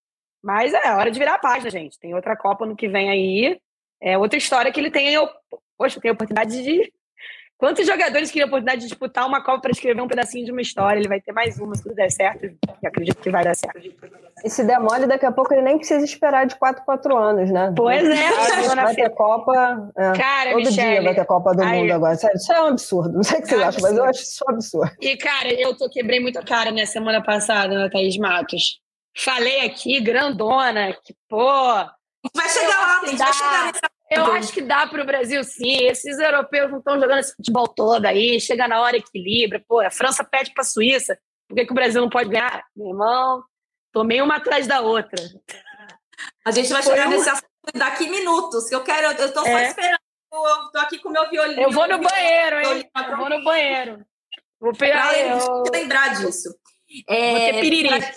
[0.44, 1.98] Mas é hora de virar a página, gente.
[2.00, 3.60] Tem outra Copa no que vem aí.
[4.02, 5.14] É outra história que ele tem.
[5.14, 5.28] Eu,
[5.78, 6.94] poxa, tem a oportunidade de
[7.58, 10.62] Quantos jogadores queriam a oportunidade de disputar uma Copa para escrever um pedacinho de uma
[10.62, 11.00] história?
[11.00, 12.46] Ele vai ter mais uma, se tudo der certo.
[12.46, 13.80] E acredito que vai dar certo.
[14.44, 17.50] E se der mole, daqui a pouco ele nem precisa esperar de 4 4 anos,
[17.50, 17.74] né?
[17.76, 18.76] Pois é.
[18.76, 19.92] Vai ter Copa.
[19.98, 22.16] É, cara, todo Michele, dia vai ter Copa do Mundo agora.
[22.16, 23.14] Sério, isso é um absurdo.
[23.16, 24.92] Não sei o que vocês é acham, mas eu acho isso um absurdo.
[25.02, 28.80] E, cara, eu tô, quebrei muito a cara, né, semana passada, na Thaís Matos.
[29.18, 31.48] Falei aqui, grandona, que, pô...
[32.36, 35.86] Vai chegar lá, gente vai chegar nessa eu acho que dá para o Brasil, sim.
[35.86, 38.40] Esses europeus não estão jogando esse futebol todo aí.
[38.40, 39.64] Chega na hora, equilibra.
[39.68, 41.18] Pô, a França pede para a Suíça.
[41.48, 42.64] Por que, que o Brasil não pode ganhar?
[42.76, 43.44] Meu irmão,
[43.92, 45.22] tomei uma atrás da outra.
[46.46, 47.12] A gente vai Foi chegar um...
[47.12, 49.68] nesse assunto daqui minutos, que eu quero, eu estou só é.
[49.68, 50.00] esperando.
[50.32, 51.62] Eu tô aqui com o meu violino.
[51.62, 52.90] Eu vou no banheiro, hein?
[52.96, 54.06] Eu vou no banheiro.
[54.60, 55.18] Vou pegar.
[55.18, 55.64] Eu...
[55.72, 56.50] lembrar disso.
[57.08, 57.90] É, vou ter piriri.
[57.90, 58.14] Pra...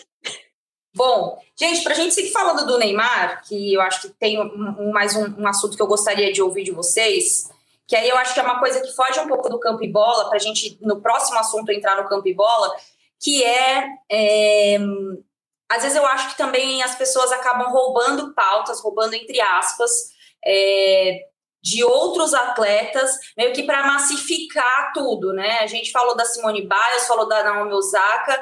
[1.00, 4.92] Bom, gente, para a gente seguir falando do Neymar, que eu acho que tem um,
[4.92, 7.48] mais um, um, assunto que eu gostaria de ouvir de vocês,
[7.88, 9.90] que aí eu acho que é uma coisa que foge um pouco do campo e
[9.90, 12.70] bola, para a gente, no próximo assunto, entrar no campo e bola,
[13.18, 14.78] que é, é.
[15.70, 19.90] Às vezes eu acho que também as pessoas acabam roubando pautas, roubando entre aspas,
[20.44, 21.20] é,
[21.62, 25.60] de outros atletas, meio que para massificar tudo, né?
[25.60, 28.38] A gente falou da Simone Biles, falou da Naomi Osaka.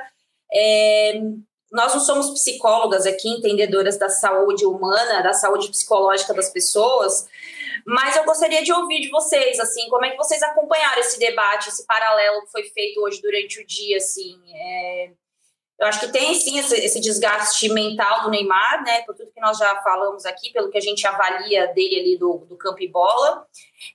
[0.53, 1.21] É,
[1.71, 7.27] nós não somos psicólogas aqui, entendedoras da saúde humana, da saúde psicológica das pessoas,
[7.87, 11.69] mas eu gostaria de ouvir de vocês, assim, como é que vocês acompanharam esse debate,
[11.69, 15.11] esse paralelo que foi feito hoje durante o dia, assim, é,
[15.81, 19.03] eu acho que tem sim esse, esse, desgaste mental do Neymar, né?
[19.03, 22.47] Por tudo que nós já falamos aqui, pelo que a gente avalia dele ali do,
[22.49, 23.47] do campo e bola.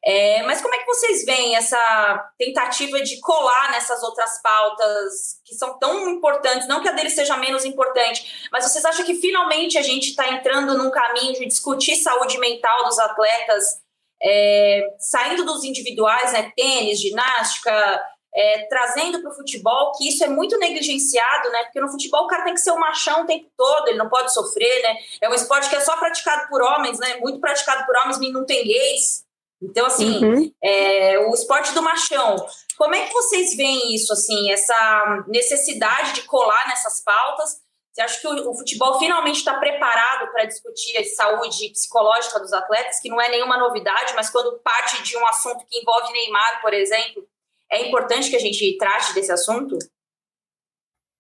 [0.02, 5.56] É, mas como é que vocês veem essa tentativa de colar nessas outras pautas que
[5.56, 6.70] são tão importantes?
[6.70, 10.30] Não que a dele seja menos importante, mas vocês acham que finalmente a gente está
[10.30, 13.82] entrando num caminho de discutir saúde mental dos atletas,
[14.24, 16.50] é, saindo dos individuais, né?
[16.56, 18.02] Tênis, ginástica
[18.36, 21.64] é, trazendo para o futebol que isso é muito negligenciado, né?
[21.66, 24.10] Porque no futebol o cara tem que ser um machão o tempo todo, ele não
[24.10, 24.96] pode sofrer, né?
[25.22, 27.18] É um esporte que é só praticado por homens, né?
[27.18, 29.24] Muito praticado por homens, não tem gays.
[29.62, 30.52] Então, assim, uhum.
[30.62, 32.36] é, o esporte do machão.
[32.78, 37.62] Como é que vocês veem isso, assim, essa necessidade de colar nessas pautas?
[37.94, 42.52] Você acha que o, o futebol finalmente está preparado para discutir a saúde psicológica dos
[42.52, 46.60] atletas, que não é nenhuma novidade, mas quando parte de um assunto que envolve Neymar,
[46.62, 47.24] por exemplo,
[47.74, 49.78] é importante que a gente trate desse assunto?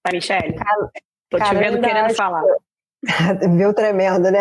[0.03, 0.55] Tá, Michelle?
[1.29, 2.15] Tô te vendo querendo acho...
[2.15, 2.43] falar.
[3.57, 4.39] Viu tremendo, né,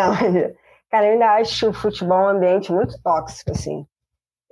[0.91, 3.87] Cara, eu ainda acho o futebol um ambiente muito tóxico, assim.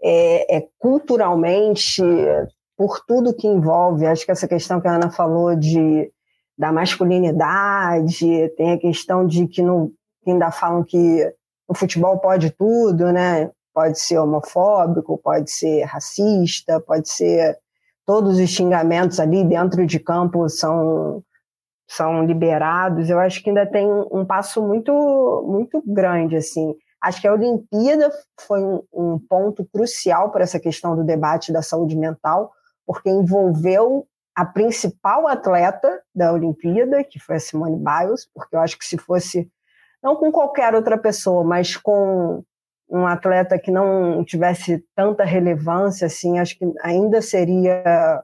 [0.03, 2.03] É, é, culturalmente,
[2.77, 6.11] por tudo que envolve, acho que essa questão que a Ana falou de
[6.57, 9.93] da masculinidade, tem a questão de que, no,
[10.23, 11.35] que ainda falam que
[11.67, 13.51] o futebol pode tudo, né?
[13.73, 17.57] Pode ser homofóbico, pode ser racista, pode ser
[18.07, 21.23] todos os xingamentos ali dentro de campo são
[21.89, 23.11] são liberados.
[23.11, 24.93] Eu acho que ainda tem um passo muito
[25.47, 26.75] muito grande assim.
[27.03, 28.11] Acho que a Olimpíada
[28.47, 32.53] foi um, um ponto crucial para essa questão do debate da saúde mental,
[32.87, 34.07] porque envolveu
[34.37, 38.99] a principal atleta da Olimpíada, que foi a Simone Biles, porque eu acho que se
[38.99, 39.51] fosse
[40.03, 42.43] não com qualquer outra pessoa, mas com
[42.91, 48.23] um atleta que não tivesse tanta relevância, assim, acho que ainda seria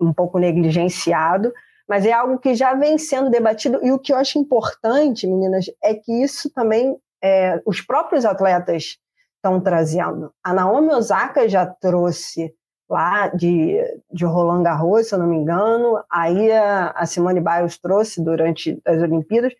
[0.00, 1.52] um pouco negligenciado,
[1.88, 3.78] mas é algo que já vem sendo debatido.
[3.82, 8.98] E o que eu acho importante, meninas, é que isso também é, os próprios atletas
[9.36, 10.32] estão trazendo.
[10.42, 12.52] A Naomi Osaka já trouxe
[12.88, 13.80] lá de,
[14.12, 19.00] de Roland Garros, se eu não me engano, aí a, Simone Biles trouxe durante as
[19.00, 19.54] Olimpíadas,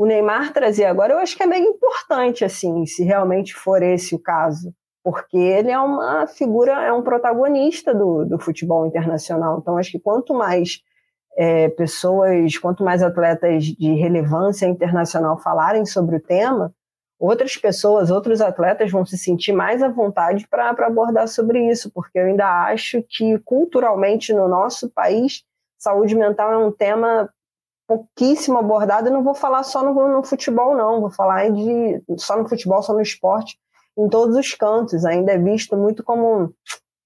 [0.00, 4.14] o Neymar trazer agora, eu acho que é bem importante, assim, se realmente for esse
[4.14, 9.58] o caso, porque ele é uma figura, é um protagonista do, do futebol internacional.
[9.58, 10.80] Então, acho que quanto mais
[11.36, 16.74] é, pessoas, quanto mais atletas de relevância internacional falarem sobre o tema,
[17.18, 22.18] outras pessoas, outros atletas vão se sentir mais à vontade para abordar sobre isso, porque
[22.18, 25.44] eu ainda acho que culturalmente no nosso país,
[25.76, 27.28] saúde mental é um tema
[27.90, 29.08] pouquíssimo abordado.
[29.08, 31.00] Eu não vou falar só no, no, futebol, não.
[31.00, 33.58] Vou falar de só no futebol, só no esporte,
[33.98, 35.04] em todos os cantos.
[35.04, 36.54] Ainda é visto muito como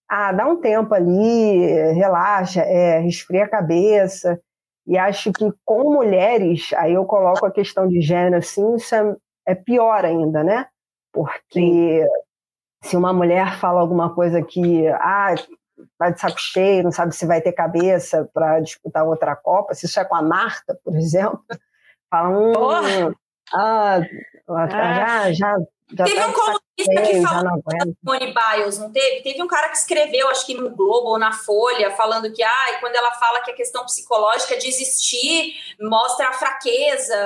[0.08, 4.38] ah, dá um tempo ali, relaxa, é, resfria a cabeça.
[4.86, 9.16] E acho que com mulheres, aí eu coloco a questão de gênero, assim, isso é,
[9.48, 10.66] é pior ainda, né?
[11.10, 12.04] Porque
[12.82, 12.90] Sim.
[12.90, 15.34] se uma mulher fala alguma coisa que, ah,
[15.98, 19.86] vai de saco cheio, não sabe se vai ter cabeça para disputar outra Copa, se
[19.86, 21.42] isso é com a Marta, por exemplo,
[22.10, 23.14] fala, hum,
[23.52, 24.00] ah,
[24.68, 25.56] já, já
[25.92, 29.22] já teve tá um colunista que falou da Simone Biles, não teve?
[29.22, 32.78] Teve um cara que escreveu, acho que no Globo ou na Folha, falando que ah,
[32.80, 37.16] quando ela fala que a questão psicológica de existir mostra a fraqueza.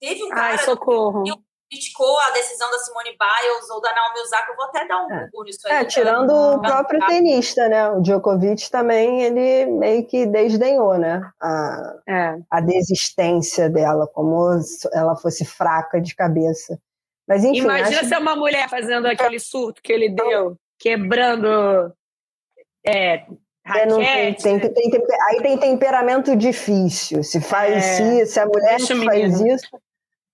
[0.00, 1.22] Teve um cara Ai, socorro.
[1.22, 1.32] que
[1.70, 4.50] criticou a decisão da Simone Biles ou da Naomi Osaka.
[4.50, 5.24] Eu vou até dar um é.
[5.26, 5.76] Google nisso aí.
[5.76, 7.90] É, tirando o próprio tenista, né?
[7.90, 11.20] O Djokovic também, ele meio que desdenhou, né?
[11.40, 12.38] A, é.
[12.50, 16.78] a desistência dela, como se ela fosse fraca de cabeça.
[17.26, 18.08] Mas, enfim, Imagina acho...
[18.08, 21.92] se é uma mulher fazendo aquele surto que ele deu, quebrando.
[22.86, 23.26] É,
[24.42, 24.90] tem, tem, tem,
[25.28, 27.22] aí tem temperamento difícil.
[27.22, 29.68] Se faz é, se, se a mulher faz isso.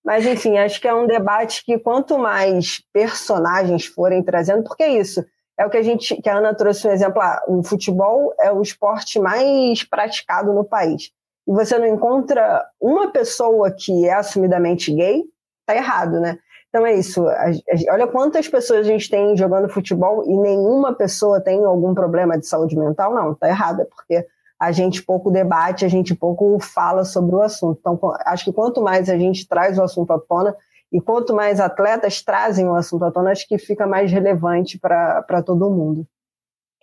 [0.05, 4.89] Mas, enfim, acho que é um debate que quanto mais personagens forem trazendo, porque é
[4.89, 5.25] isso.
[5.57, 7.19] É o que a gente, que a Ana trouxe um exemplo.
[7.19, 11.11] Ah, o futebol é o esporte mais praticado no país.
[11.47, 15.23] E você não encontra uma pessoa que é assumidamente gay,
[15.65, 16.37] tá errado, né?
[16.69, 17.23] Então é isso.
[17.89, 22.45] Olha quantas pessoas a gente tem jogando futebol e nenhuma pessoa tem algum problema de
[22.45, 23.13] saúde mental.
[23.13, 24.25] Não, tá errada, porque
[24.59, 27.77] a gente pouco debate, a gente pouco fala sobre o assunto.
[27.79, 30.55] Então, acho que quanto mais a gente traz o assunto à tona
[30.91, 35.43] e quanto mais atletas trazem o assunto à tona, acho que fica mais relevante para
[35.45, 36.07] todo mundo.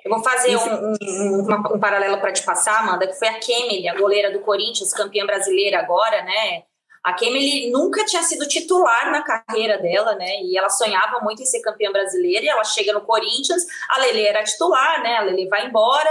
[0.04, 3.88] Eu vou fazer um, um, um, paralelo para te passar, Amanda, que foi a Kemily,
[3.88, 6.64] a goleira do Corinthians, campeã brasileira agora, né?
[7.04, 10.42] A Kemily nunca tinha sido titular na carreira dela, né?
[10.42, 12.44] E ela sonhava muito em ser campeã brasileira.
[12.44, 15.16] E ela chega no Corinthians, a Lele era titular, né?
[15.16, 16.10] A Lele vai embora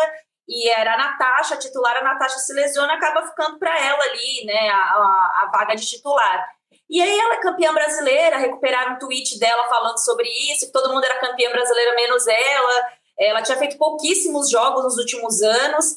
[0.51, 1.95] e era a Natasha, a titular.
[1.95, 4.69] A Natasha se lesiona, acaba ficando para ela ali, né?
[4.69, 6.45] A, a, a, vaga de titular.
[6.89, 8.37] E aí ela é campeã brasileira.
[8.37, 12.87] Recuperaram um tweet dela falando sobre isso, que todo mundo era campeã brasileira menos ela.
[13.17, 15.95] Ela tinha feito pouquíssimos jogos nos últimos anos.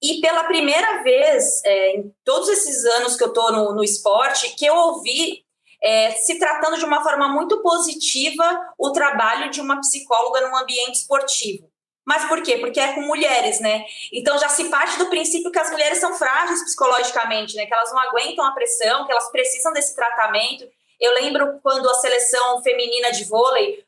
[0.00, 4.54] E pela primeira vez, é, em todos esses anos que eu estou no, no esporte,
[4.54, 5.44] que eu ouvi
[5.82, 11.00] é, se tratando de uma forma muito positiva o trabalho de uma psicóloga no ambiente
[11.00, 11.68] esportivo.
[12.06, 12.58] Mas por quê?
[12.58, 13.84] Porque é com mulheres, né?
[14.12, 17.66] Então já se parte do princípio que as mulheres são frágeis psicologicamente, né?
[17.66, 20.64] Que elas não aguentam a pressão, que elas precisam desse tratamento.
[21.00, 23.84] Eu lembro quando a seleção feminina de vôlei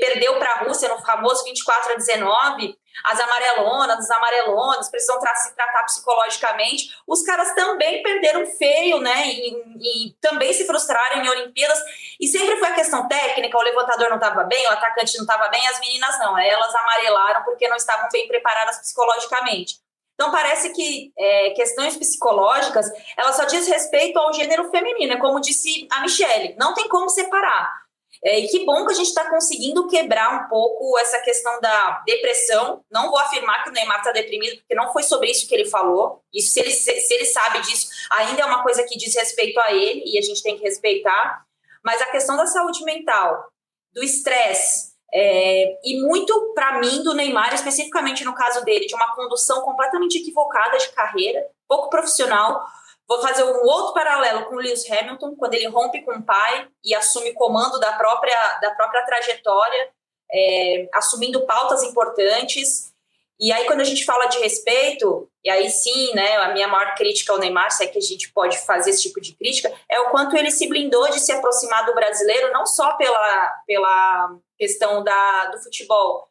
[0.00, 5.34] perdeu para a Rússia no famoso 24 a 19, as amarelonas, os amarelonas precisam tra
[5.34, 6.96] se tratar psicologicamente.
[7.06, 9.26] Os caras também perderam feio, né?
[9.28, 11.78] E, e, também se frustraram em Olimpíadas.
[12.20, 15.48] E sempre foi a questão técnica: o levantador não estava bem, o atacante não estava
[15.48, 16.38] bem, as meninas não.
[16.38, 19.80] Elas amarelaram porque não estavam bem preparadas psicologicamente.
[20.14, 25.40] Então parece que é, questões psicológicas elas só diz respeito ao gênero feminino, é como
[25.40, 27.85] disse a Michelle, não tem como separar.
[28.24, 32.02] É, e que bom que a gente está conseguindo quebrar um pouco essa questão da
[32.06, 32.84] depressão.
[32.90, 35.68] Não vou afirmar que o Neymar está deprimido, porque não foi sobre isso que ele
[35.68, 36.22] falou.
[36.32, 39.72] Isso, se ele, se ele sabe disso, ainda é uma coisa que diz respeito a
[39.72, 41.44] ele e a gente tem que respeitar.
[41.84, 43.48] Mas a questão da saúde mental,
[43.92, 49.14] do estresse, é, e muito para mim do Neymar, especificamente no caso dele, de uma
[49.14, 52.66] condução completamente equivocada de carreira, pouco profissional
[53.08, 56.94] Vou fazer um outro paralelo com Lewis Hamilton, quando ele rompe com o pai e
[56.94, 59.90] assume comando da própria, da própria trajetória,
[60.32, 62.92] é, assumindo pautas importantes.
[63.38, 66.94] E aí, quando a gente fala de respeito, e aí sim, né, a minha maior
[66.96, 70.00] crítica ao Neymar, se é que a gente pode fazer esse tipo de crítica, é
[70.00, 75.04] o quanto ele se blindou de se aproximar do brasileiro, não só pela, pela questão
[75.04, 76.28] da, do futebol,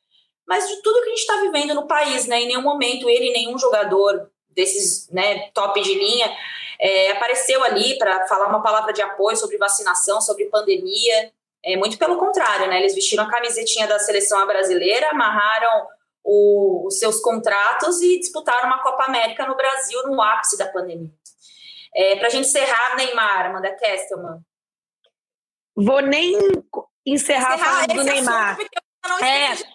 [0.47, 2.41] mas de tudo que a gente está vivendo no país, né?
[2.41, 6.31] Em nenhum momento ele, nenhum jogador desses né, top de linha,
[6.79, 11.31] é, apareceu ali para falar uma palavra de apoio sobre vacinação, sobre pandemia.
[11.63, 12.79] É, muito pelo contrário, né?
[12.79, 15.87] Eles vestiram a camisetinha da seleção brasileira, amarraram
[16.23, 21.11] o, os seus contratos e disputaram uma Copa América no Brasil no ápice da pandemia.
[21.95, 24.39] É, para a gente encerrar, Neymar, Amanda Kestelman.
[25.75, 26.33] Vou nem
[27.05, 28.57] encerrar, encerrar falando do Neymar.
[29.23, 29.74] É,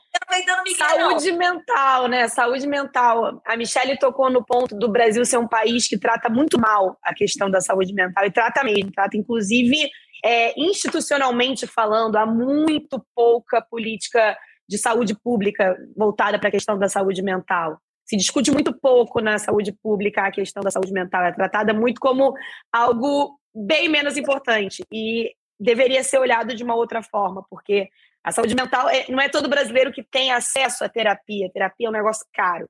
[0.77, 2.29] Saúde mental, né?
[2.29, 3.40] Saúde mental.
[3.46, 7.14] A Michelle tocou no ponto do Brasil ser um país que trata muito mal a
[7.14, 9.88] questão da saúde mental, e trata mesmo, trata inclusive
[10.25, 14.37] é, institucionalmente falando, há muito pouca política
[14.68, 17.79] de saúde pública voltada para a questão da saúde mental.
[18.05, 22.01] Se discute muito pouco na saúde pública a questão da saúde mental, é tratada muito
[22.01, 22.35] como
[22.73, 27.88] algo bem menos importante e deveria ser olhado de uma outra forma, porque
[28.23, 31.47] a saúde mental é, não é todo brasileiro que tem acesso à terapia.
[31.47, 32.69] A terapia é um negócio caro.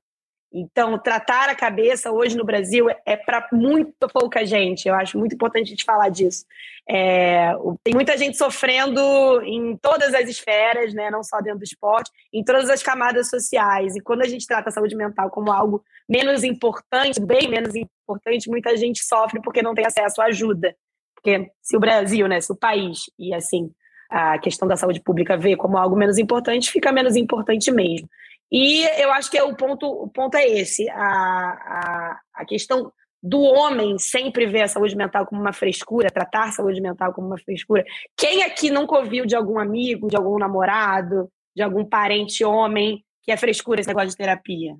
[0.53, 4.85] Então, tratar a cabeça hoje no Brasil é para muito pouca gente.
[4.85, 6.45] Eu acho muito importante a gente falar disso.
[6.89, 8.99] É, tem muita gente sofrendo
[9.43, 11.09] em todas as esferas, né?
[11.09, 13.95] não só dentro do esporte, em todas as camadas sociais.
[13.95, 18.49] E quando a gente trata a saúde mental como algo menos importante, bem menos importante,
[18.49, 20.75] muita gente sofre porque não tem acesso à ajuda.
[21.15, 23.71] Porque se o Brasil, né, se o país, e assim,
[24.11, 28.09] a questão da saúde pública vê como algo menos importante, fica menos importante mesmo.
[28.51, 30.89] E eu acho que é o ponto, o ponto é esse.
[30.89, 32.91] A, a, a questão
[33.23, 37.27] do homem sempre ver a saúde mental como uma frescura, tratar a saúde mental como
[37.27, 37.85] uma frescura.
[38.17, 43.31] Quem aqui nunca ouviu de algum amigo, de algum namorado, de algum parente homem que
[43.31, 44.75] é frescura esse negócio de terapia?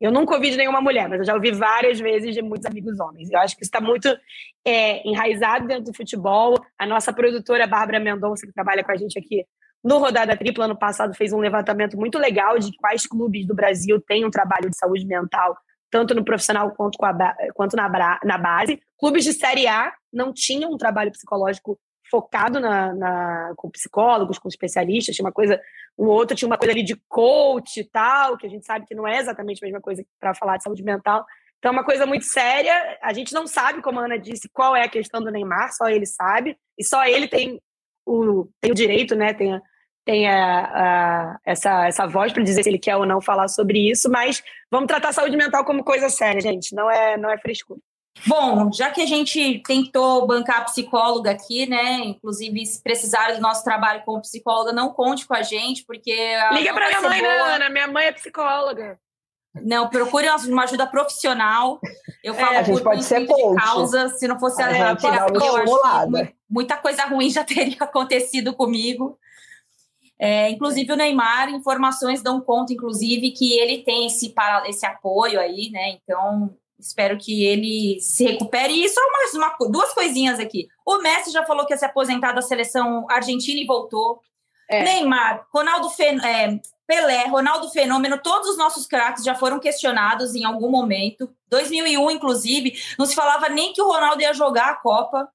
[0.00, 3.00] Eu nunca ouvi de nenhuma mulher, mas eu já ouvi várias vezes de muitos amigos
[3.00, 3.30] homens.
[3.30, 4.08] Eu acho que isso está muito
[4.64, 6.58] é, enraizado dentro do futebol.
[6.78, 9.44] A nossa produtora, Bárbara Mendonça, que trabalha com a gente aqui
[9.82, 14.00] no Rodada Tripla, ano passado, fez um levantamento muito legal de quais clubes do Brasil
[14.00, 15.56] têm um trabalho de saúde mental,
[15.90, 16.98] tanto no profissional quanto,
[17.54, 18.80] quanto na, na base.
[18.98, 21.78] Clubes de Série A não tinham um trabalho psicológico
[22.10, 25.60] focado na, na, com psicólogos, com especialistas, tinha uma coisa,
[25.98, 28.94] um outro tinha uma coisa ali de coach e tal, que a gente sabe que
[28.94, 31.24] não é exatamente a mesma coisa para falar de saúde mental.
[31.58, 32.98] Então, é uma coisa muito séria.
[33.02, 35.88] A gente não sabe, como a Ana disse, qual é a questão do Neymar, só
[35.88, 37.60] ele sabe, e só ele tem
[38.06, 39.34] o, tem o direito, né?
[39.34, 39.62] Tem, a,
[40.04, 43.90] tem a, a, essa, essa voz para dizer se ele quer ou não falar sobre
[43.90, 46.74] isso, mas vamos tratar a saúde mental como coisa séria, gente.
[46.74, 47.80] Não é, não é frescura.
[48.26, 51.98] Bom, já que a gente tentou bancar a psicóloga aqui, né?
[52.04, 56.14] Inclusive, se precisar do nosso trabalho como psicóloga, não conte com a gente, porque.
[56.52, 57.68] Liga para minha mãe, né, Ana?
[57.68, 58.98] Minha mãe é psicóloga.
[59.62, 61.80] Não, procure uma ajuda profissional.
[62.22, 64.08] Eu é, falo é, por pode ser de causa.
[64.10, 68.54] Se não fosse a, a gente eu acho que muita coisa ruim já teria acontecido
[68.54, 69.18] comigo.
[70.18, 74.34] É, inclusive o Neymar, informações dão conta, inclusive, que ele tem esse,
[74.66, 75.90] esse apoio aí, né?
[75.90, 78.84] Então, espero que ele se recupere.
[78.84, 80.68] E só mais uma, duas coisinhas aqui.
[80.84, 84.20] O Messi já falou que ia se aposentar da seleção argentina e voltou.
[84.68, 84.82] É.
[84.82, 90.44] Neymar, Ronaldo Fen é, Pelé, Ronaldo Fenômeno, todos os nossos craques já foram questionados em
[90.44, 91.28] algum momento.
[91.48, 95.28] 2001, inclusive, não se falava nem que o Ronaldo ia jogar a Copa.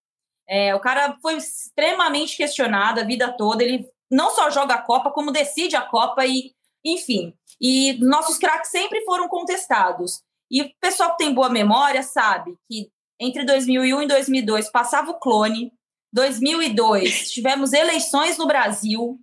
[0.47, 3.63] É, o cara foi extremamente questionado a vida toda.
[3.63, 7.33] Ele não só joga a Copa, como decide a Copa e, enfim.
[7.59, 10.21] E nossos craques sempre foram contestados.
[10.51, 15.19] E o pessoal que tem boa memória sabe que entre 2001 e 2002 passava o
[15.19, 15.71] clone.
[16.11, 19.17] 2002 tivemos eleições no Brasil.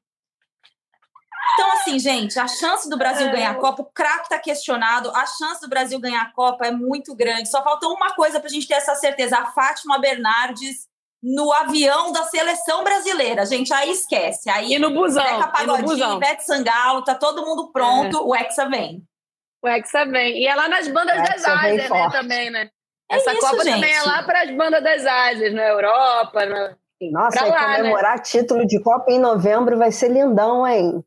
[1.52, 3.32] Então, assim, gente, a chance do Brasil é.
[3.32, 6.70] ganhar a Copa, o craque está questionado, a chance do Brasil ganhar a Copa é
[6.70, 7.50] muito grande.
[7.50, 10.86] Só faltou uma coisa para a gente ter essa certeza: a Fátima Bernardes
[11.22, 13.44] no avião da seleção brasileira.
[13.44, 14.48] Gente, aí esquece.
[14.48, 15.22] Aí e no busão.
[15.22, 18.20] Zeca Pagodinho, Ivete Sangalo, tá todo mundo pronto, é.
[18.20, 19.07] o Hexa vem.
[19.62, 20.38] O Hexa vem.
[20.38, 22.70] E é lá nas bandas das Ásias, né, também, né?
[23.10, 23.74] É Essa isso, Copa gente.
[23.74, 26.76] também é lá para as bandas das Ásias, na Europa, na...
[27.00, 28.22] Nossa, lá, comemorar né?
[28.22, 31.02] título de Copa em novembro vai ser lindão, hein?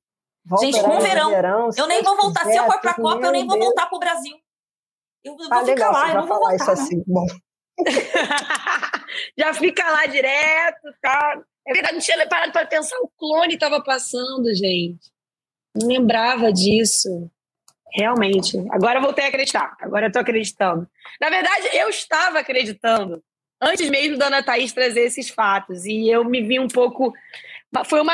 [0.45, 1.29] Volta gente, com verão.
[1.29, 1.69] verão.
[1.77, 2.41] Eu nem vou voltar.
[2.41, 4.35] Quiser, se eu for pra Copa, eu nem vou voltar pro Brasil.
[5.23, 6.55] Eu vou ah, ficar legal, lá, eu não vou voltar.
[6.55, 7.03] Isso assim.
[7.05, 7.25] Bom.
[9.37, 11.41] já fica lá direto, tá?
[11.67, 15.11] É verdade, não tinha parado para pensar, o clone estava passando, gente.
[15.75, 17.29] Não lembrava disso.
[17.93, 18.57] Realmente.
[18.71, 19.75] Agora eu voltei a acreditar.
[19.81, 20.87] Agora eu estou acreditando.
[21.19, 23.21] Na verdade, eu estava acreditando
[23.61, 25.85] antes mesmo da Ana Thaís trazer esses fatos.
[25.85, 27.13] E eu me vi um pouco.
[27.85, 28.13] Foi uma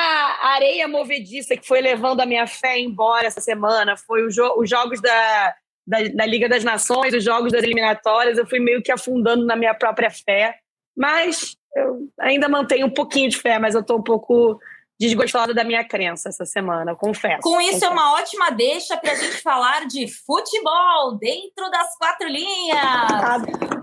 [0.54, 3.96] areia movediça que foi levando a minha fé embora essa semana.
[3.96, 8.38] Foi os jogos da, da, da, Liga das Nações, os jogos das eliminatórias.
[8.38, 10.60] Eu fui meio que afundando na minha própria fé.
[10.96, 14.60] Mas eu ainda mantenho um pouquinho de fé, mas eu estou um pouco
[15.00, 17.42] desgostosa da minha crença essa semana, confesso.
[17.42, 17.86] Com isso, confesso.
[17.86, 22.80] é uma ótima deixa para a gente falar de futebol dentro das quatro linhas.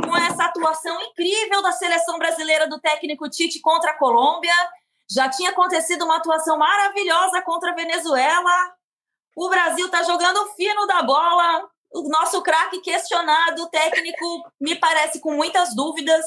[0.04, 4.54] Com essa atuação incrível da seleção brasileira do técnico Tite contra a Colômbia.
[5.10, 8.72] Já tinha acontecido uma atuação maravilhosa contra a Venezuela.
[9.36, 11.68] O Brasil está jogando fino da bola.
[11.92, 16.24] O nosso craque questionado, o técnico me parece com muitas dúvidas.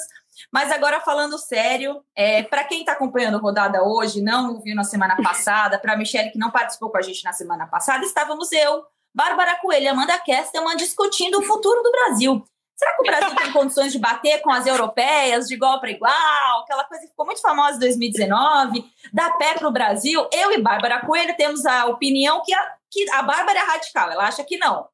[0.51, 4.83] Mas agora falando sério, é, para quem está acompanhando a rodada hoje, não viu na
[4.83, 8.51] semana passada, para a Michelle que não participou com a gente na semana passada, estávamos
[8.51, 12.43] eu, Bárbara Coelho e Amanda Kesterman discutindo o futuro do Brasil.
[12.77, 16.61] Será que o Brasil tem condições de bater com as europeias de igual para igual?
[16.61, 20.27] Aquela coisa que ficou muito famosa em 2019, dá pé para o Brasil.
[20.31, 24.27] Eu e Bárbara Coelho temos a opinião que a, que a Bárbara é radical, ela
[24.27, 24.87] acha que não.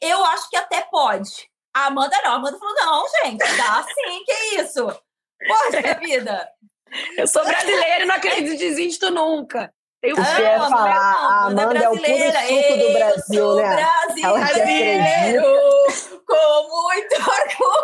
[0.00, 1.50] Eu acho que até pode.
[1.78, 2.32] A Amanda não.
[2.32, 4.86] A Amanda falou: não, gente, dá sim, que isso?
[5.46, 6.48] Poxa vida.
[7.16, 9.72] Eu sou brasileira e não acredito em desisto nunca.
[10.00, 13.86] Tenho ah, falar, a Amanda é o puro suco do Brasil, né?
[14.22, 15.42] brasileiro
[16.24, 17.14] com muito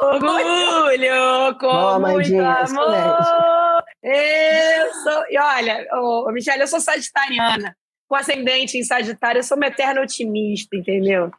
[0.05, 0.30] orgulho.
[0.30, 3.84] Orgulho, com Boa, muito amor.
[4.03, 5.24] Eu sou...
[5.28, 7.76] E olha, ô, Michelle, eu sou sagitariana,
[8.09, 11.32] com ascendente em Sagitário, eu sou uma eterna otimista, entendeu?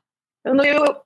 [0.43, 1.05] Eu, não, eu,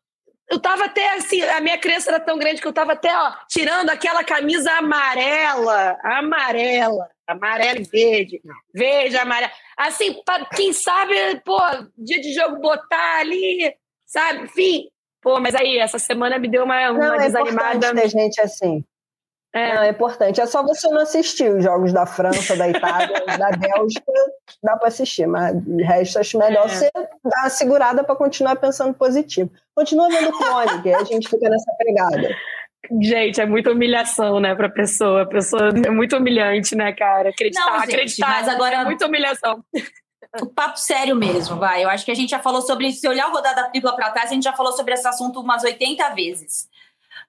[0.49, 3.33] eu tava até assim, a minha crença era tão grande que eu tava até, ó,
[3.47, 8.41] tirando aquela camisa amarela, amarela, amarela e verde,
[8.73, 9.51] verde, amarela.
[9.77, 11.59] Assim, pra, quem sabe, pô,
[11.97, 13.73] dia de jogo botar ali,
[14.05, 14.45] sabe?
[14.45, 14.89] Enfim.
[15.21, 17.75] Pô, mas aí, essa semana me deu uma, uma Não, é desanimada.
[17.75, 18.83] importante ter gente assim.
[19.53, 19.75] É.
[19.75, 20.39] Não, é importante.
[20.39, 24.11] É só você não assistir os jogos da França, da Itália, da Bélgica,
[24.63, 26.69] dá para assistir, mas o resto acho melhor É.
[26.69, 29.49] você dar uma segurada para continuar pensando positivo.
[29.75, 32.35] Continua vendo clone, que aí a gente fica nessa pegada.
[33.01, 35.23] Gente, é muita humilhação, né, pra pessoa.
[35.23, 37.29] A pessoa é muito humilhante, né, cara?
[37.29, 38.27] Acreditar, Não, gente, acreditar.
[38.29, 39.63] mas agora- É muita humilhação.
[40.41, 41.83] O papo sério mesmo, vai.
[41.83, 42.99] Eu acho que a gente já falou sobre isso.
[43.01, 45.63] Se olhar a rodada tripla para trás, a gente já falou sobre esse assunto umas
[45.63, 46.67] 80 vezes.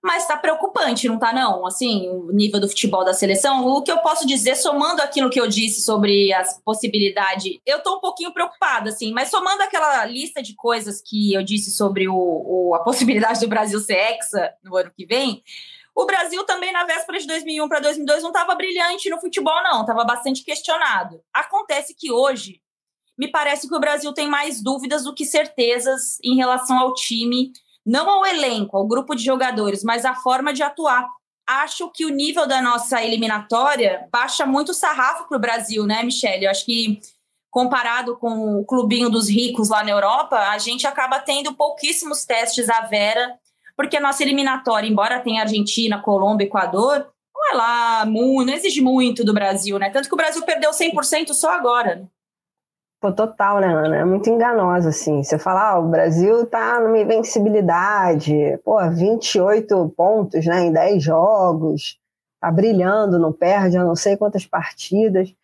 [0.02, 1.66] Mas tá preocupante, não tá, não?
[1.66, 3.66] Assim, o nível do futebol da seleção.
[3.66, 7.96] O que eu posso dizer, somando aquilo que eu disse sobre as possibilidades, eu tô
[7.96, 12.14] um pouquinho preocupada, assim, mas somando aquela lista de coisas que eu disse sobre o,
[12.14, 15.42] o- a possibilidade do Brasil ser hexa no ano que vem,
[15.94, 19.80] o Brasil também, na véspera de 2001 para 2002, não estava brilhante no futebol, não.
[19.82, 21.20] Estava bastante questionado.
[21.34, 22.62] Acontece que hoje,
[23.18, 27.52] me parece que o Brasil tem mais dúvidas do que certezas em relação ao time,
[27.84, 31.06] não ao elenco, ao grupo de jogadores, mas à forma de atuar.
[31.46, 36.02] Acho que o nível da nossa eliminatória baixa muito o sarrafo para o Brasil, né,
[36.02, 36.44] Michele?
[36.44, 37.00] Eu acho que
[37.50, 42.70] comparado com o clubinho dos ricos lá na Europa, a gente acaba tendo pouquíssimos testes
[42.70, 43.34] à vera,
[43.76, 49.24] porque a nossa eliminatória, embora tenha Argentina, Colômbia, Equador, não é lá, não exige muito
[49.24, 49.90] do Brasil, né?
[49.90, 52.08] Tanto que o Brasil perdeu 100% só agora.
[53.00, 53.96] Pô, total, né, Ana?
[53.96, 55.22] É muito enganosa, assim.
[55.22, 61.98] Você fala, ah, o Brasil tá numa invencibilidade, pô, 28 pontos, né, em 10 jogos,
[62.38, 65.34] tá brilhando, não perde a não sei quantas partidas.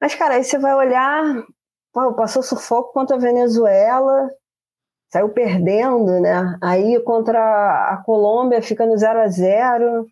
[0.00, 1.44] Mas, cara, aí você vai olhar,
[1.92, 4.30] pô, passou sufoco contra a Venezuela,
[5.12, 6.58] saiu perdendo, né?
[6.62, 7.40] Aí contra
[7.92, 10.06] a Colômbia fica no 0 a 0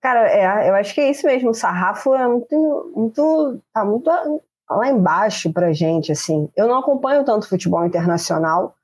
[0.00, 4.10] Cara, é, eu acho que é isso mesmo, o sarrafo é muito, muito, tá muito
[4.76, 6.48] lá embaixo pra gente, assim.
[6.56, 8.74] Eu não acompanho tanto futebol internacional,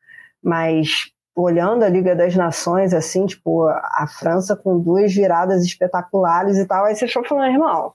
[0.42, 6.66] mas olhando a Liga das Nações, assim, tipo, a França com duas viradas espetaculares e
[6.66, 7.92] tal, aí você fica falando, irmão,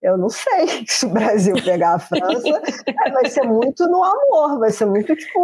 [0.00, 4.58] eu não sei se o Brasil pegar a França, é, vai ser muito no amor,
[4.58, 5.40] vai ser muito, tipo...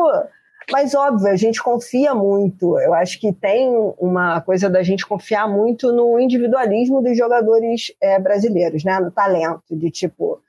[0.70, 2.78] Mas, óbvio, a gente confia muito.
[2.78, 8.20] Eu acho que tem uma coisa da gente confiar muito no individualismo dos jogadores é,
[8.20, 9.00] brasileiros, né?
[9.00, 10.40] No talento, de tipo,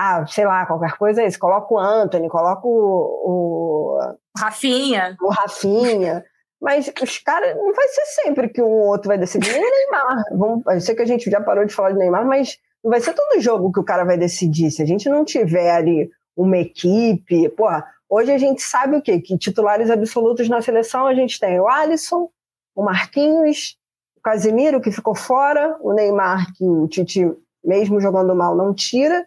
[0.00, 1.40] ah, sei lá, qualquer coisa é isso.
[1.40, 3.98] Coloca o Anthony, coloca o, o,
[4.38, 5.16] Rafinha.
[5.20, 6.24] o Rafinha.
[6.60, 9.52] Mas os caras, não vai ser sempre que um ou outro vai decidir.
[9.52, 10.24] Nem o Neymar.
[10.30, 13.00] Vamos, eu sei que a gente já parou de falar de Neymar, mas não vai
[13.00, 14.70] ser todo jogo que o cara vai decidir.
[14.70, 19.20] Se a gente não tiver ali uma equipe, porra, hoje a gente sabe o quê?
[19.20, 22.30] Que titulares absolutos na seleção a gente tem o Alisson,
[22.72, 23.76] o Marquinhos,
[24.16, 27.28] o Casemiro, que ficou fora, o Neymar, que o Tite,
[27.64, 29.26] mesmo jogando mal, não tira.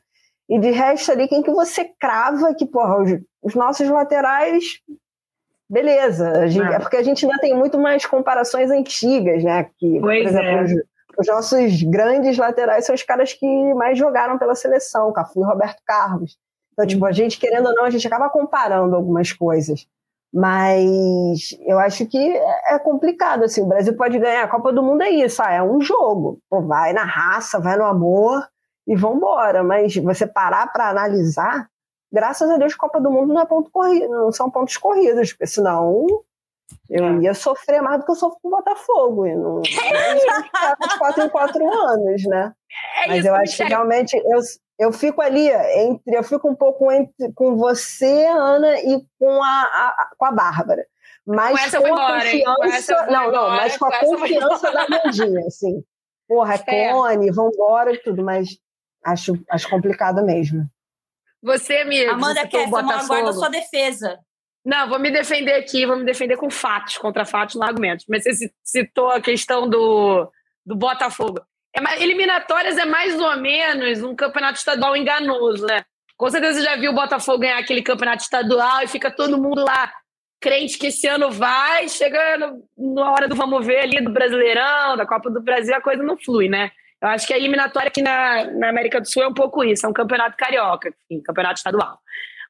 [0.51, 4.81] E de resto ali, quem que você crava que, porra, os, os nossos laterais,
[5.69, 6.45] beleza.
[6.49, 6.75] Gente, é.
[6.75, 6.79] é.
[6.79, 9.69] porque a gente ainda tem muito mais comparações antigas, né?
[9.79, 10.63] Que, pois por exemplo, é.
[10.63, 10.71] os,
[11.19, 15.81] os, nossos grandes laterais são os caras que mais jogaram pela seleção, Cafu e Roberto
[15.85, 16.37] Carlos.
[16.73, 19.87] Então, tipo, a gente, querendo ou não, a gente acaba comparando algumas coisas.
[20.33, 22.17] Mas eu acho que
[22.67, 25.63] é complicado, assim, o Brasil pode ganhar, a Copa do Mundo é isso, ah, é
[25.63, 28.45] um jogo, Pô, vai na raça, vai no amor
[28.91, 31.69] e vambora, mas você parar para analisar,
[32.11, 35.47] graças a Deus Copa do Mundo não é ponto corrido, não são pontos corridos, porque
[35.47, 36.05] senão
[36.89, 41.23] eu ia sofrer mais do que eu sofro com o Botafogo, e não, de quatro
[41.23, 42.51] em quatro anos, né?
[43.03, 44.39] É mas isso, eu acho que realmente eu,
[44.77, 49.61] eu fico ali entre, eu fico um pouco entre com você, Ana, e com a,
[49.61, 50.85] a com a Bárbara.
[51.25, 53.05] Mas com, com a embora, confiança.
[53.05, 55.81] Não, embora, não, mas com a confiança da Mandinha, assim.
[56.27, 58.57] Porra, é Cone, vambora e tudo, mas
[59.03, 60.65] acho, acho complicado mesmo.
[61.41, 62.11] Você, amigo.
[62.11, 64.19] Amanda quer, aguarda sua defesa.
[64.63, 68.05] Não, vou me defender aqui, vou me defender com fatos, contra fatos, não argumentos.
[68.07, 70.31] Mas você citou a questão do,
[70.65, 71.41] do Botafogo.
[71.75, 75.83] É, eliminatórias é mais ou menos um campeonato estadual enganoso, né?
[76.15, 79.63] Com certeza você já viu o Botafogo ganhar aquele campeonato estadual e fica todo mundo
[79.63, 79.91] lá
[80.39, 84.97] crente que esse ano vai, chega no, na hora do vamos ver ali do Brasileirão,
[84.97, 86.71] da Copa do Brasil, a coisa não flui, né?
[87.01, 89.85] Eu acho que a eliminatória aqui na, na América do Sul é um pouco isso,
[89.85, 91.99] é um campeonato carioca, enfim, campeonato estadual.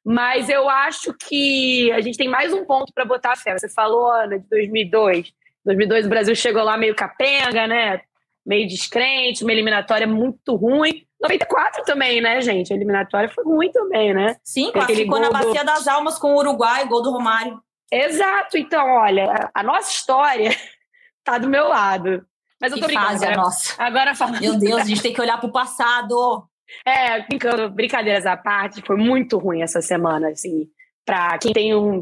[0.04, 3.58] Mas eu acho que a gente tem mais um ponto para botar a fé.
[3.58, 5.32] Você falou, Ana, de 2002.
[5.64, 8.02] 2002 o Brasil chegou lá meio capenga, né?
[8.46, 11.06] Meio descrente, uma eliminatória muito ruim.
[11.22, 12.74] 94 também, né, gente?
[12.74, 14.36] A eliminatória foi ruim também, né?
[14.44, 15.68] Sim, classificou na Bacia do...
[15.68, 17.62] das Almas com o Uruguai, gol do Romário.
[17.92, 18.58] Exato.
[18.58, 20.50] Então, olha, a nossa história
[21.24, 22.26] tá do meu lado.
[22.62, 23.14] Mas eu tô que brincando.
[23.14, 23.84] Fase, agora, nossa.
[23.84, 24.40] agora falando.
[24.40, 26.48] Meu Deus, a gente tem que olhar pro passado.
[26.86, 30.70] É, brincando, brincadeiras à parte, foi muito ruim essa semana, assim,
[31.06, 32.02] para quem tem um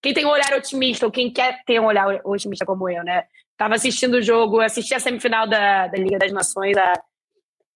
[0.00, 3.24] quem tem um olhar otimista ou quem quer ter um olhar otimista como eu, né?
[3.56, 6.92] Tava assistindo o jogo, assisti a semifinal da, da Liga das Nações, a,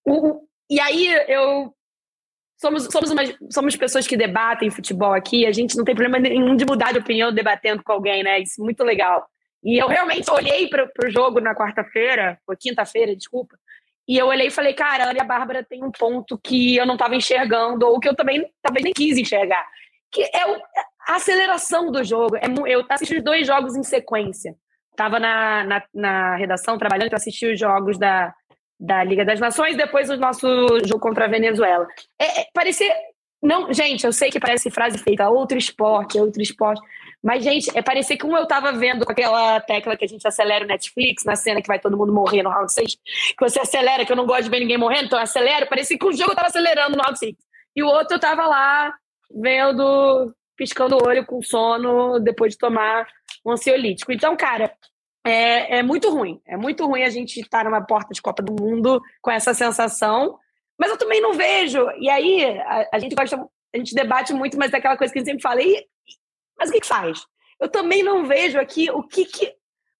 [0.07, 1.75] o, e aí eu
[2.61, 6.55] somos somos uma, somos pessoas que debatem futebol aqui, a gente não tem problema nenhum
[6.55, 8.41] de mudar de opinião debatendo com alguém, né?
[8.41, 9.29] Isso é muito legal.
[9.63, 13.57] E eu realmente olhei para o jogo na quarta-feira, ou quinta-feira, desculpa,
[14.07, 16.77] e eu olhei e falei, cara, a Ana e a Bárbara tem um ponto que
[16.77, 19.65] eu não estava enxergando, ou que eu também talvez nem quis enxergar.
[20.11, 20.61] Que é o,
[21.09, 22.37] a aceleração do jogo.
[22.37, 24.55] É, eu assisti dois jogos em sequência.
[24.91, 28.35] Estava na, na, na, redação trabalhando, para assisti os jogos da,
[28.79, 30.47] da Liga das Nações, depois o nosso
[30.85, 31.87] jogo contra a Venezuela.
[32.19, 32.93] É, é, parecia.
[33.41, 36.83] Não, gente, eu sei que parece frase feita, outro esporte, outro esporte.
[37.23, 40.27] Mas, gente, é parecer que um eu tava vendo com aquela tecla que a gente
[40.27, 43.61] acelera o Netflix, na cena que vai todo mundo morrer no round 6, que você
[43.61, 46.13] acelera, que eu não gosto de ver ninguém morrendo, então eu acelero, parecia que um
[46.13, 47.37] jogo eu tava acelerando no round 6.
[47.77, 48.93] E o outro eu tava lá
[49.31, 53.07] vendo, piscando o olho com sono depois de tomar
[53.45, 54.13] um ansiolítico.
[54.13, 54.73] Então, cara,
[55.25, 56.41] é, é muito ruim.
[56.47, 60.39] É muito ruim a gente estar numa porta de Copa do Mundo com essa sensação.
[60.79, 61.89] Mas eu também não vejo.
[61.99, 63.37] E aí, a, a gente gosta,
[63.75, 65.63] a gente debate muito, mas é aquela coisa que a gente sempre fala.
[65.63, 65.87] E
[66.59, 67.25] mas o que, que faz?
[67.61, 69.55] Eu também não vejo aqui o que, que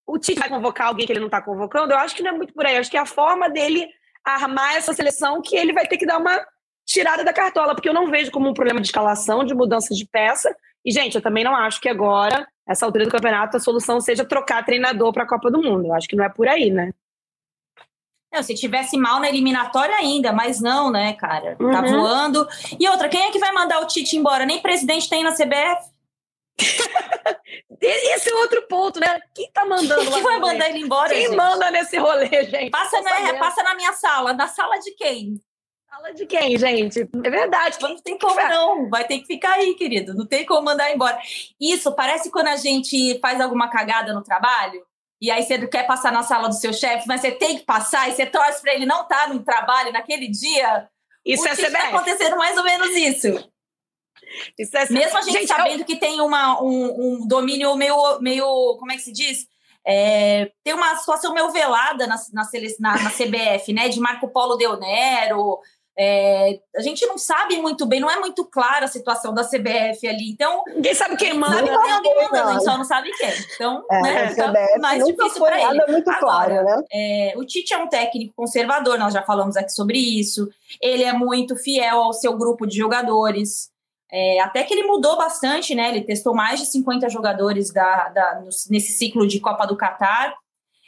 [0.07, 1.93] o Tite vai convocar alguém que ele não está convocando.
[1.93, 2.75] Eu acho que não é muito por aí.
[2.75, 3.89] Eu acho que é a forma dele
[4.25, 6.45] armar essa seleção que ele vai ter que dar uma
[6.85, 10.07] tirada da cartola, porque eu não vejo como um problema de escalação, de mudança de
[10.07, 10.55] peça.
[10.85, 14.25] E, gente, eu também não acho que agora, essa altura do campeonato, a solução seja
[14.25, 15.87] trocar treinador para a Copa do Mundo.
[15.87, 16.91] Eu acho que não é por aí, né?
[18.33, 21.55] Não, se tivesse mal na eliminatória ainda, mas não, né, cara?
[21.57, 21.87] Tá uhum.
[21.87, 22.49] voando.
[22.81, 24.47] E outra, quem é que vai mandar o Tite embora?
[24.47, 25.93] Nem presidente tem na CBF.
[27.81, 29.21] Esse é outro ponto, né?
[29.35, 30.11] Quem tá mandando?
[30.11, 31.13] Quem vai mandar ele embora?
[31.13, 31.37] Quem gente?
[31.37, 32.71] manda nesse rolê, gente?
[32.71, 34.33] Passa, né, passa na minha sala.
[34.33, 35.41] Na sala de quem?
[35.91, 37.01] Sala de quem, gente?
[37.01, 37.77] É verdade.
[37.81, 38.89] Não tem como, não.
[38.89, 40.15] Vai ter que ficar aí, querido.
[40.15, 41.19] Não tem como mandar embora.
[41.61, 44.83] Isso parece quando a gente faz alguma cagada no trabalho.
[45.21, 48.09] E aí você quer passar na sala do seu chefe, mas você tem que passar
[48.09, 50.89] e você torce para ele não estar tá no trabalho naquele dia.
[51.25, 51.73] Isso o é CBF.
[51.73, 53.52] Tá acontecendo mais ou menos isso.
[54.59, 54.93] É...
[54.93, 55.85] Mesmo a gente, gente sabendo eu...
[55.85, 58.77] que tem uma, um, um, domínio meio, meio.
[58.79, 59.47] Como é que se diz?
[59.85, 63.89] É, tem uma situação meio velada na, na, na, na CBF, né?
[63.89, 65.59] De Marco Polo Deonero.
[65.97, 70.09] É, a gente não sabe muito bem, não é muito clara a situação da CBF
[70.09, 70.31] ali.
[70.31, 70.63] Então.
[70.67, 71.57] Ninguém sabe quem manda.
[71.57, 73.31] Sabe quem alguém mandando, a gente só não sabe quem.
[73.55, 75.87] Então, é, né, fica mais difícil para ele.
[75.87, 76.83] Muito Agora, né?
[76.93, 80.49] é, o Tite é um técnico conservador, nós já falamos aqui sobre isso.
[80.81, 83.72] Ele é muito fiel ao seu grupo de jogadores.
[84.13, 85.89] É, até que ele mudou bastante, né?
[85.89, 90.35] Ele testou mais de 50 jogadores da, da nesse ciclo de Copa do Catar.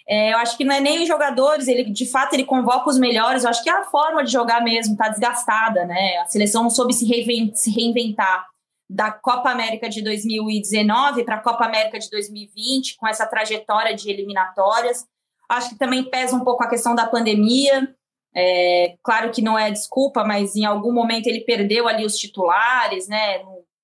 [0.06, 2.98] É, eu acho que não é nem os jogadores, ele de fato ele convoca os
[2.98, 3.42] melhores.
[3.42, 6.18] Eu acho que é a forma de jogar mesmo está desgastada, né?
[6.18, 8.46] A seleção não soube se, reinventar
[8.90, 14.10] da Copa América de 2019 para a Copa América de 2020, com essa trajetória de
[14.10, 15.06] eliminatórias.
[15.48, 17.94] Acho que também pesa um pouco a questão da pandemia.
[18.36, 23.06] É, claro que não é desculpa, mas em algum momento ele perdeu ali os titulares,
[23.06, 23.42] né?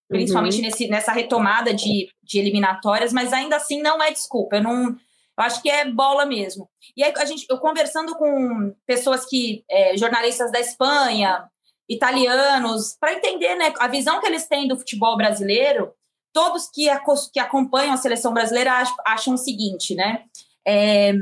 [0.08, 0.62] Principalmente uhum.
[0.62, 4.56] nesse, nessa retomada de, de eliminatórias, mas ainda assim não é desculpa.
[4.56, 4.88] Eu não.
[4.88, 6.68] Eu acho que é bola mesmo.
[6.96, 9.64] E aí, a gente, eu conversando com pessoas que.
[9.70, 11.48] É, jornalistas da Espanha,
[11.88, 15.92] italianos, para entender né, a visão que eles têm do futebol brasileiro,
[16.32, 16.88] todos que,
[17.32, 20.24] que acompanham a seleção brasileira acham, acham o seguinte, né?
[20.66, 21.12] É,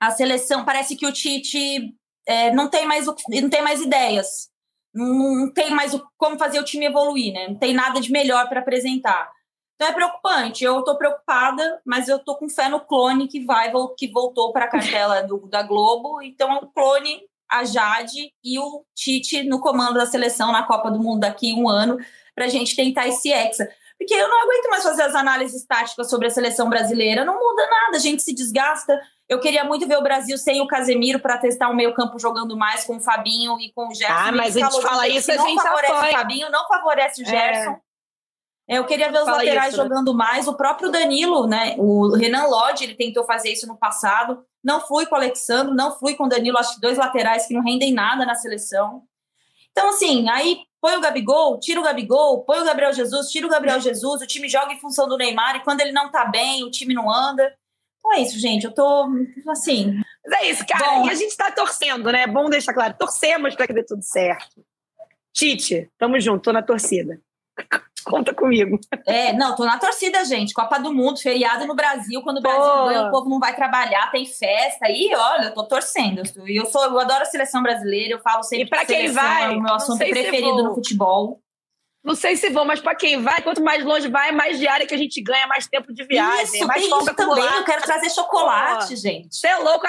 [0.00, 1.94] a seleção parece que o Tite
[2.26, 4.48] é, não, tem mais, não tem mais ideias,
[4.94, 7.48] não tem mais o, como fazer o time evoluir, né?
[7.48, 9.30] Não tem nada de melhor para apresentar.
[9.74, 10.62] Então é preocupante.
[10.62, 14.66] Eu estou preocupada, mas eu estou com fé no clone que vai que voltou para
[14.66, 16.22] a cartela do, da Globo.
[16.22, 20.90] Então é o clone, a Jade e o Tite no comando da seleção na Copa
[20.90, 21.98] do Mundo daqui um ano
[22.34, 23.68] para a gente tentar esse hexa.
[24.02, 27.24] Porque eu não aguento mais fazer as análises táticas sobre a seleção brasileira.
[27.24, 29.00] Não muda nada, a gente se desgasta.
[29.28, 32.56] Eu queria muito ver o Brasil sem o Casemiro para testar o meio campo jogando
[32.56, 34.12] mais com o Fabinho e com o Gerson.
[34.12, 37.24] Ah, mas a gente fala isso, a gente não favorece o Fabinho, não favorece o
[37.24, 37.28] é.
[37.28, 37.70] Gerson.
[38.68, 38.78] É.
[38.78, 39.88] Eu queria ver os fala laterais isso, né?
[39.88, 40.48] jogando mais.
[40.48, 41.76] O próprio Danilo, né?
[41.78, 44.44] O Renan Lodge, ele tentou fazer isso no passado.
[44.64, 46.58] Não flui com o Alexandre, não flui com o Danilo.
[46.58, 49.02] Acho que dois laterais que não rendem nada na seleção.
[49.70, 53.50] Então, assim, aí põe o Gabigol, tira o Gabigol, põe o Gabriel Jesus, tira o
[53.50, 56.64] Gabriel Jesus, o time joga em função do Neymar, e quando ele não tá bem,
[56.64, 57.54] o time não anda.
[57.98, 58.64] Então é isso, gente.
[58.64, 59.08] Eu tô
[59.48, 60.02] assim.
[60.26, 60.84] Mas é isso, cara.
[60.84, 62.22] Bom, e a gente tá torcendo, né?
[62.22, 62.96] É bom deixar claro.
[62.98, 64.66] Torcemos para que dê tudo certo.
[65.32, 67.20] Tite, tamo junto, tô na torcida.
[68.08, 68.78] Conta comigo.
[69.06, 70.52] É, não, tô na torcida, gente.
[70.52, 72.22] Copa do Mundo, feriado no Brasil.
[72.22, 72.86] Quando o Brasil Pô.
[72.86, 74.88] ganha, o povo não vai trabalhar, tem festa.
[74.88, 76.22] E olha, eu tô torcendo.
[76.46, 79.52] Eu, sou, eu adoro a seleção brasileira, eu falo sempre e pra que quem vai,
[79.52, 81.40] é o meu assunto preferido no futebol.
[82.04, 84.94] Não sei se vou, mas para quem vai, quanto mais longe vai, mais diária que
[84.94, 86.56] a gente ganha, mais tempo de viagem.
[86.56, 87.44] Isso, mais isso também.
[87.44, 89.36] Eu quero trazer chocolate, gente.
[89.36, 89.86] Você é louco.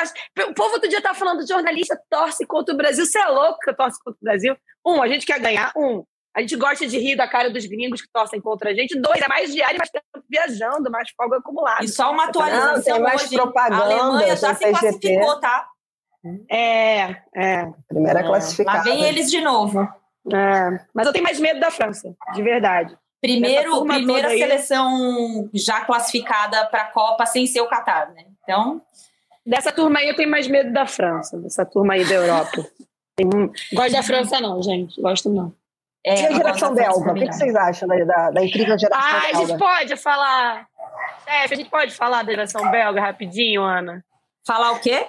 [0.48, 3.04] O povo outro dia tá falando de jornalista torce contra o Brasil.
[3.04, 4.56] Você é louco que torce contra o Brasil?
[4.86, 5.72] Um, a gente quer ganhar.
[5.76, 6.04] Um,
[6.36, 9.00] a gente gosta de rir da cara dos gringos que torcem contra a gente.
[9.00, 11.84] Dois, é mais diário, mais tempo viajando, mais folga acumulado.
[11.84, 13.36] E só uma atualização Não, mais hoje.
[13.36, 15.68] Propaganda, a Alemanha já se classificou, tá?
[16.50, 17.74] É, é.
[17.88, 18.24] Primeira é.
[18.24, 18.78] classificada.
[18.78, 19.82] Lá vem eles de novo.
[20.34, 20.80] É.
[20.94, 22.98] Mas eu tenho mais medo da França, de verdade.
[23.22, 28.26] Primeiro, primeira seleção já classificada para a Copa sem ser o Qatar, né?
[28.42, 28.82] Então.
[29.46, 32.66] Dessa turma aí eu tenho mais medo da França, dessa turma aí da Europa.
[33.16, 33.30] Tem...
[33.30, 35.00] Gosto da França, não, gente.
[35.00, 35.54] Gosto não.
[36.06, 37.12] É, e a geração belga?
[37.12, 39.38] O que, que, vocês acham da, da, da incrível geração ah, belga?
[39.38, 40.68] A gente pode falar.
[41.24, 44.04] Chefe, a gente pode falar da geração belga rapidinho, Ana?
[44.46, 45.08] Falar o quê?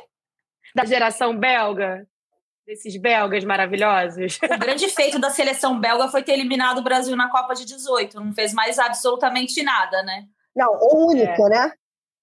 [0.74, 2.06] Da geração belga?
[2.66, 4.38] Desses belgas maravilhosos.
[4.42, 8.20] O grande feito da seleção belga foi ter eliminado o Brasil na Copa de 18.
[8.20, 10.24] Não fez mais absolutamente nada, né?
[10.54, 11.50] Não, o único, é.
[11.50, 11.72] né?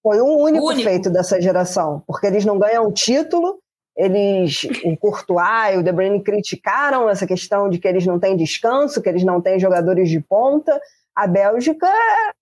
[0.02, 2.02] Foi o único, único feito dessa geração.
[2.06, 3.61] Porque eles não ganham título
[3.96, 8.36] eles, o Courtois e o De Bruyne criticaram essa questão de que eles não têm
[8.36, 10.80] descanso, que eles não têm jogadores de ponta.
[11.14, 11.86] A Bélgica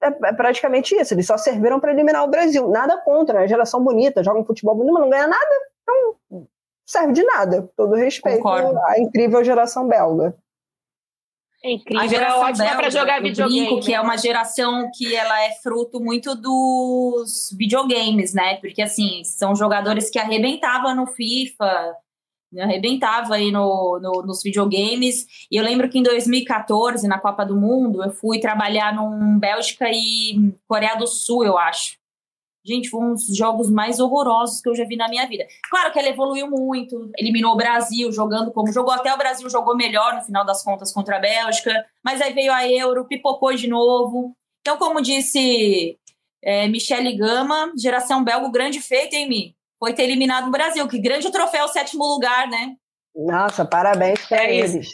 [0.00, 2.68] é, é praticamente isso, eles só serviram para eliminar o Brasil.
[2.68, 6.46] Nada contra, é uma geração bonita, joga um futebol bonito, mas não ganha nada, então
[6.86, 7.68] serve de nada.
[7.76, 8.78] Todo respeito Concordo.
[8.86, 10.34] à incrível geração belga.
[11.62, 13.66] É incrível, a geração é ótima para jogar videogame.
[13.66, 18.56] Brinco que é uma geração que ela é fruto muito dos videogames, né?
[18.56, 21.94] Porque assim, são jogadores que arrebentavam no FIFA,
[22.58, 25.26] arrebentava aí no, no, nos videogames.
[25.50, 29.86] E eu lembro que em 2014, na Copa do Mundo, eu fui trabalhar num Bélgica
[29.90, 31.99] e Coreia do Sul, eu acho.
[32.64, 35.46] Gente, foi um dos jogos mais horrorosos que eu já vi na minha vida.
[35.70, 39.74] Claro que ela evoluiu muito, eliminou o Brasil jogando como jogou, até o Brasil jogou
[39.74, 41.72] melhor no final das contas contra a Bélgica,
[42.04, 44.36] mas aí veio a Euro, pipocou de novo.
[44.60, 45.98] Então, como disse
[46.44, 49.56] é, Michele Gama, geração belga, grande feito, hein, Mi?
[49.78, 52.76] Foi ter eliminado o Brasil, que grande troféu, sétimo lugar, né?
[53.16, 54.90] Nossa, parabéns para é eles.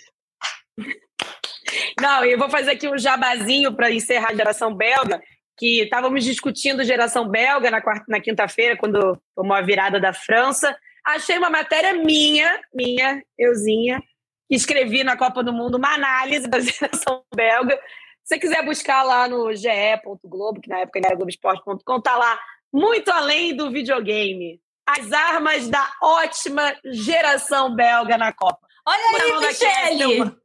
[2.00, 5.20] Não, eu vou fazer aqui um jabazinho para encerrar a geração belga
[5.56, 10.76] que estávamos discutindo geração belga na, quarta, na quinta-feira, quando tomou a virada da França.
[11.04, 14.02] Achei uma matéria minha, minha, euzinha,
[14.48, 17.74] que escrevi na Copa do Mundo uma análise da geração belga.
[18.22, 22.38] Se você quiser buscar lá no ge.globo, que na época era globoesporte.com, tá lá
[22.72, 24.60] muito além do videogame.
[24.86, 28.60] As armas da ótima geração belga na Copa.
[28.86, 30.36] Olha aí, Michele!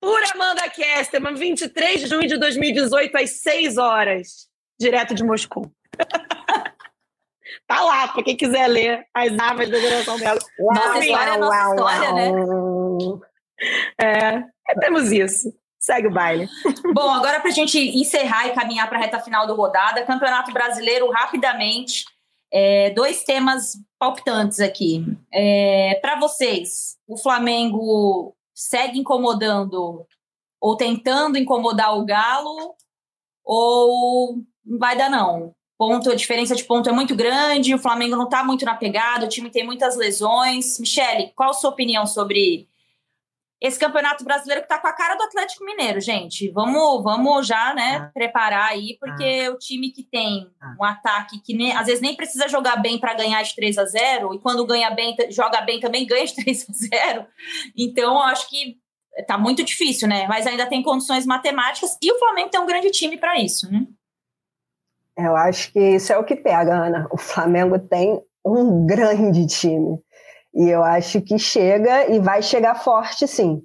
[0.00, 4.51] Por Amanda Kesterman, 23 de junho de 2018, às 6 horas
[4.82, 5.70] direto de Moscou.
[7.66, 10.38] tá lá, para quem quiser ler as armas da geração dela.
[10.58, 12.30] Nossa história é nossa história, né?
[14.00, 15.52] É, é, temos isso.
[15.78, 16.48] Segue o baile.
[16.94, 20.52] Bom, agora para a gente encerrar e caminhar para a reta final do rodada, Campeonato
[20.52, 22.04] Brasileiro, rapidamente,
[22.52, 25.04] é, dois temas palpitantes aqui.
[25.32, 30.06] É, para vocês, o Flamengo segue incomodando
[30.60, 32.76] ou tentando incomodar o Galo
[33.44, 35.54] ou não vai dar, não.
[35.78, 39.26] Ponto, a diferença de ponto é muito grande, o Flamengo não está muito na pegada,
[39.26, 40.78] o time tem muitas lesões.
[40.78, 42.68] Michele, qual a sua opinião sobre
[43.60, 46.50] esse campeonato brasileiro que está com a cara do Atlético Mineiro, gente?
[46.50, 48.10] Vamos, vamos já, né, ah.
[48.12, 49.52] preparar aí, porque ah.
[49.52, 50.74] o time que tem ah.
[50.80, 53.84] um ataque que nem, às vezes nem precisa jogar bem para ganhar de 3 a
[53.84, 57.26] 0 e quando ganha bem, joga bem também ganha de 3 a 0
[57.76, 58.78] Então, eu acho que
[59.28, 60.26] tá muito difícil, né?
[60.26, 63.86] Mas ainda tem condições matemáticas e o Flamengo tem um grande time para isso, né?
[65.16, 67.06] Eu acho que isso é o que pega, Ana.
[67.10, 69.98] O Flamengo tem um grande time.
[70.54, 73.62] E eu acho que chega e vai chegar forte, sim.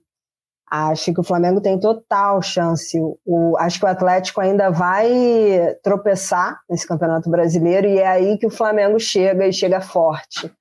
[0.70, 2.98] Acho que o Flamengo tem total chance.
[3.26, 8.48] O, acho que o Atlético ainda vai tropeçar nesse Campeonato Brasileiro e é aí que
[8.48, 10.52] o Flamengo chega e chega forte.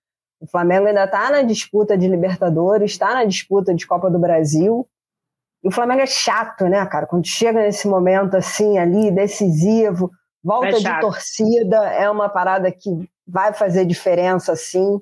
[0.40, 4.86] O Flamengo ainda está na disputa de Libertadores, está na disputa de Copa do Brasil.
[5.64, 7.06] E o Flamengo é chato, né, cara?
[7.06, 10.10] Quando chega nesse momento assim, ali, decisivo,
[10.46, 12.88] Volta de torcida é uma parada que
[13.26, 15.00] vai fazer diferença, sim.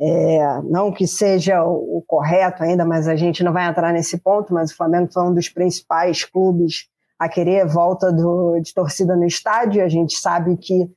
[0.00, 4.16] É, não que seja o, o, correto ainda, mas a gente não vai entrar nesse
[4.16, 4.54] ponto.
[4.54, 6.86] Mas o Flamengo foi um dos principais clubes
[7.18, 9.82] a querer volta do, de torcida no estádio.
[9.82, 10.88] A gente sabe que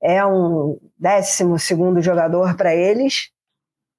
[0.00, 3.32] é um décimo segundo jogador para eles,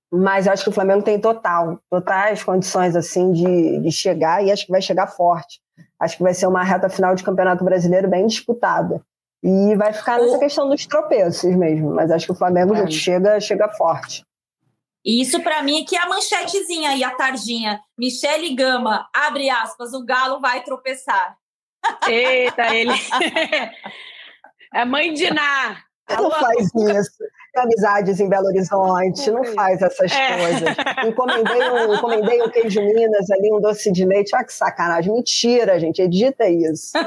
[0.10, 4.66] mas acho que o Flamengo tem total, totais condições assim de, de chegar e acho
[4.66, 5.60] que vai chegar forte.
[6.00, 9.04] Acho que vai ser uma reta final de Campeonato Brasileiro bem disputada.
[9.44, 10.40] E vai ficar nessa o...
[10.40, 12.90] questão dos tropeços mesmo, mas acho que o Flamengo é.
[12.90, 14.24] chega, chega forte.
[15.06, 17.82] E isso para mim é que é a manchetezinha e a tardinha.
[17.98, 21.38] Michele Gama, abre aspas, o Galo vai tropeçar.
[22.08, 22.94] Eita, ele.
[24.74, 25.84] é mãe de Ná.
[26.10, 27.24] Não faz isso.
[27.56, 30.38] Amizades em Belo Horizonte, não faz essas é.
[30.38, 30.76] coisas.
[31.06, 34.36] Encomendei um, encomendei um queijo Minas ali, um doce de leite.
[34.36, 35.14] Olha que sacanagem.
[35.14, 36.02] Mentira, gente.
[36.02, 36.98] Edita isso.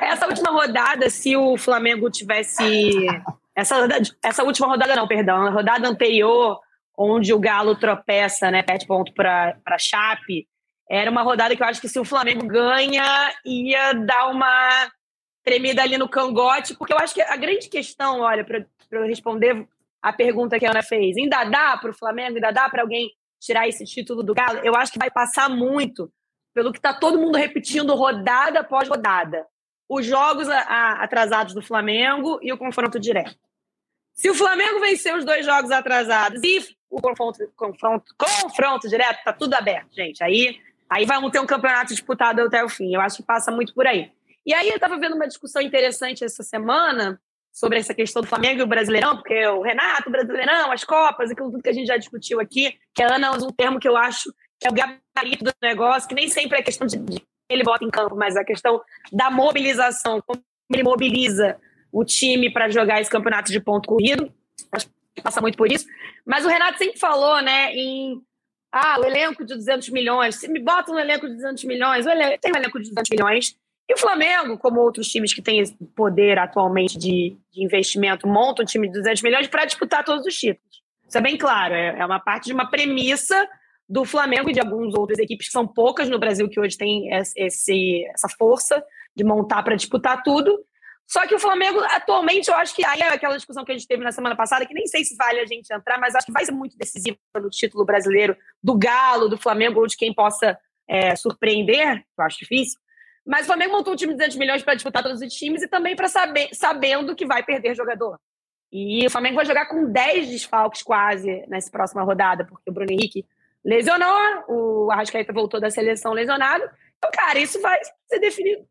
[0.00, 3.06] Essa última rodada, se o Flamengo tivesse.
[3.54, 3.86] Essa,
[4.22, 5.46] essa última rodada, não, perdão.
[5.46, 6.58] A rodada anterior,
[6.96, 8.62] onde o Galo tropeça, né?
[8.62, 10.46] Perde ponto para Chape.
[10.90, 13.04] Era uma rodada que eu acho que se o Flamengo ganha,
[13.44, 14.90] ia dar uma
[15.44, 18.64] tremida ali no cangote, porque eu acho que a grande questão, olha, para
[18.98, 19.66] eu responder
[20.00, 23.10] a pergunta que a Ana fez, ainda dá para o Flamengo, ainda dá para alguém
[23.40, 24.58] tirar esse título do Galo?
[24.64, 26.12] Eu acho que vai passar muito
[26.52, 29.46] pelo que está todo mundo repetindo rodada após rodada.
[29.88, 33.36] Os jogos atrasados do Flamengo e o confronto direto.
[34.14, 36.58] Se o Flamengo vencer os dois jogos atrasados e
[36.90, 40.22] o confronto, confronto, confronto direto, tá tudo aberto, gente.
[40.22, 42.94] Aí, aí vamos ter um campeonato disputado até o fim.
[42.94, 44.12] Eu acho que passa muito por aí.
[44.44, 47.20] E aí eu estava vendo uma discussão interessante essa semana
[47.52, 51.30] sobre essa questão do Flamengo e o Brasileirão, porque o Renato, o Brasileirão, as Copas,
[51.30, 53.88] aquilo tudo que a gente já discutiu aqui, que a Ana usa um termo que
[53.88, 57.22] eu acho que é o gabarito do negócio, que nem sempre é questão de, de
[57.48, 58.80] ele bota em campo, mas a questão
[59.12, 60.42] da mobilização, como
[60.72, 61.58] ele mobiliza
[61.92, 64.32] o time para jogar esse campeonato de ponto corrido.
[64.72, 65.86] Acho que passa muito por isso.
[66.24, 68.22] Mas o Renato sempre falou, né, em
[68.72, 70.36] ah, o elenco de 200 milhões.
[70.36, 72.06] Se me bota um elenco de 200 milhões,
[72.40, 73.56] tem um elenco de 200 milhões,
[73.88, 75.64] e o Flamengo, como outros times que têm
[75.94, 80.34] poder atualmente de, de investimento, monta um time de 200 milhões para disputar todos os
[80.34, 80.82] títulos.
[81.06, 83.48] Isso é bem claro, é, é uma parte de uma premissa
[83.88, 87.12] do Flamengo e de algumas outras equipes que são poucas no Brasil que hoje tem
[87.12, 88.82] esse, essa força
[89.14, 90.64] de montar para disputar tudo.
[91.06, 93.86] Só que o Flamengo, atualmente, eu acho que aí é aquela discussão que a gente
[93.86, 96.32] teve na semana passada, que nem sei se vale a gente entrar, mas acho que
[96.32, 100.58] vai ser muito decisivo no título brasileiro do Galo, do Flamengo, ou de quem possa
[100.88, 102.80] é, surpreender, eu acho difícil.
[103.24, 105.68] Mas o Flamengo montou um time de 200 milhões para disputar todos os times e
[105.68, 108.18] também para saber, sabendo que vai perder jogador.
[108.72, 112.90] E o Flamengo vai jogar com 10 desfalques quase nessa próxima rodada, porque o Bruno
[112.90, 113.24] Henrique
[113.64, 116.64] lesionou, o Arrascaeta voltou da seleção lesionado.
[116.96, 118.20] Então, cara, isso vai ser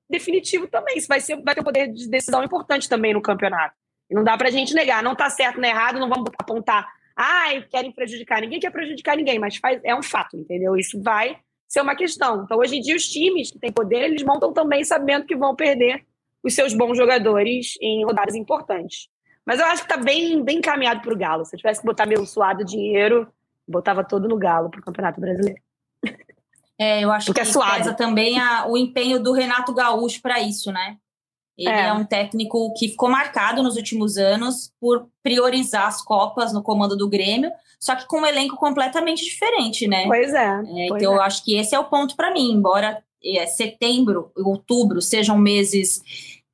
[0.09, 0.97] definitivo também.
[0.97, 3.75] Isso vai, ser, vai ter um poder de decisão importante também no campeonato.
[4.09, 5.03] E não dá pra gente negar.
[5.03, 6.87] Não tá certo, não é errado, não vamos apontar.
[7.15, 8.41] Ai, querem prejudicar.
[8.41, 10.75] Ninguém quer prejudicar ninguém, mas faz, é um fato, entendeu?
[10.75, 11.37] Isso vai
[11.71, 12.43] ser uma questão.
[12.43, 15.55] Então, hoje em dia, os times que têm poder, eles montam também sabendo que vão
[15.55, 16.05] perder
[16.43, 19.07] os seus bons jogadores em rodadas importantes.
[19.45, 21.45] Mas eu acho que está bem, bem encaminhado para o Galo.
[21.45, 23.25] Se eu tivesse que botar meu suado dinheiro,
[23.65, 25.61] botava todo no Galo para o Campeonato Brasileiro.
[26.77, 30.41] É, eu acho Porque que é pesa também a, o empenho do Renato Gaúcho para
[30.41, 30.97] isso, né?
[31.61, 31.87] Ele é.
[31.87, 31.93] é.
[31.93, 37.09] um técnico que ficou marcado nos últimos anos por priorizar as Copas no comando do
[37.09, 40.05] Grêmio, só que com um elenco completamente diferente, né?
[40.05, 40.45] Pois é.
[40.45, 41.15] é pois então, é.
[41.17, 42.51] eu acho que esse é o ponto para mim.
[42.51, 46.01] Embora é, setembro e outubro sejam meses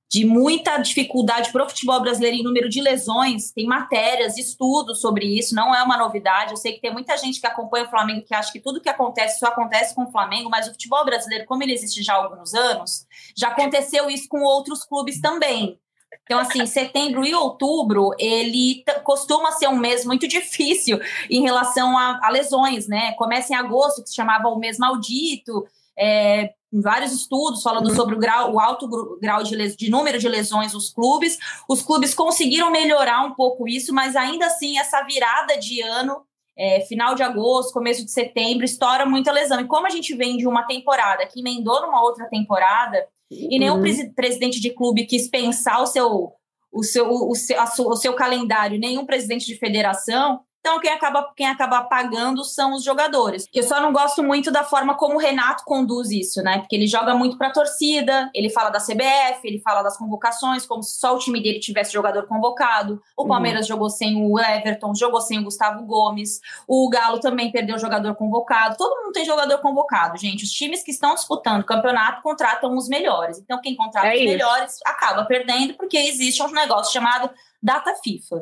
[0.09, 3.51] de muita dificuldade para o futebol brasileiro em número de lesões.
[3.51, 6.51] Tem matérias, estudos sobre isso, não é uma novidade.
[6.51, 8.89] Eu sei que tem muita gente que acompanha o Flamengo que acha que tudo que
[8.89, 12.23] acontece só acontece com o Flamengo, mas o futebol brasileiro, como ele existe já há
[12.23, 13.05] alguns anos,
[13.35, 15.77] já aconteceu isso com outros clubes também.
[16.23, 20.99] Então, assim, setembro e outubro, ele costuma ser um mês muito difícil
[21.29, 23.13] em relação a, a lesões, né?
[23.13, 25.65] Começa em agosto, que se chamava o mês maldito,
[25.97, 30.73] é, vários estudos falando sobre o, grau, o alto grau de, de, número de lesões
[30.73, 31.37] nos clubes.
[31.67, 36.21] Os clubes conseguiram melhorar um pouco isso, mas ainda assim, essa virada de ano,
[36.57, 39.59] é, final de agosto, começo de setembro, estoura muita lesão.
[39.59, 42.97] E como a gente vem de uma temporada que emendou numa outra temporada,
[43.31, 43.47] uhum.
[43.51, 43.81] e nenhum uhum.
[43.81, 46.33] pres presidente de clube quis pensar o seu.
[46.69, 51.47] O seu, o, seu, o seu calendário, nenhum presidente de federação, então, quem acaba, quem
[51.47, 53.47] acaba pagando são os jogadores.
[53.53, 56.59] Eu só não gosto muito da forma como o Renato conduz isso, né?
[56.59, 60.83] Porque ele joga muito pra torcida, ele fala da CBF, ele fala das convocações, como
[60.83, 63.01] se só o time dele tivesse jogador convocado.
[63.15, 63.29] O uhum.
[63.29, 63.67] Palmeiras uhum.
[63.67, 66.41] jogou sem o Everton, jogou sem o Gustavo Gomes.
[66.67, 68.75] O Galo também perdeu jogador convocado.
[68.75, 70.43] Todo mundo tem jogador convocado, gente.
[70.43, 73.39] Os times que estão disputando o campeonato contratam os melhores.
[73.39, 74.29] Então, quem contrata é os isso.
[74.29, 77.29] melhores acaba perdendo, porque existe um negócio chamado
[77.63, 78.41] data FIFA.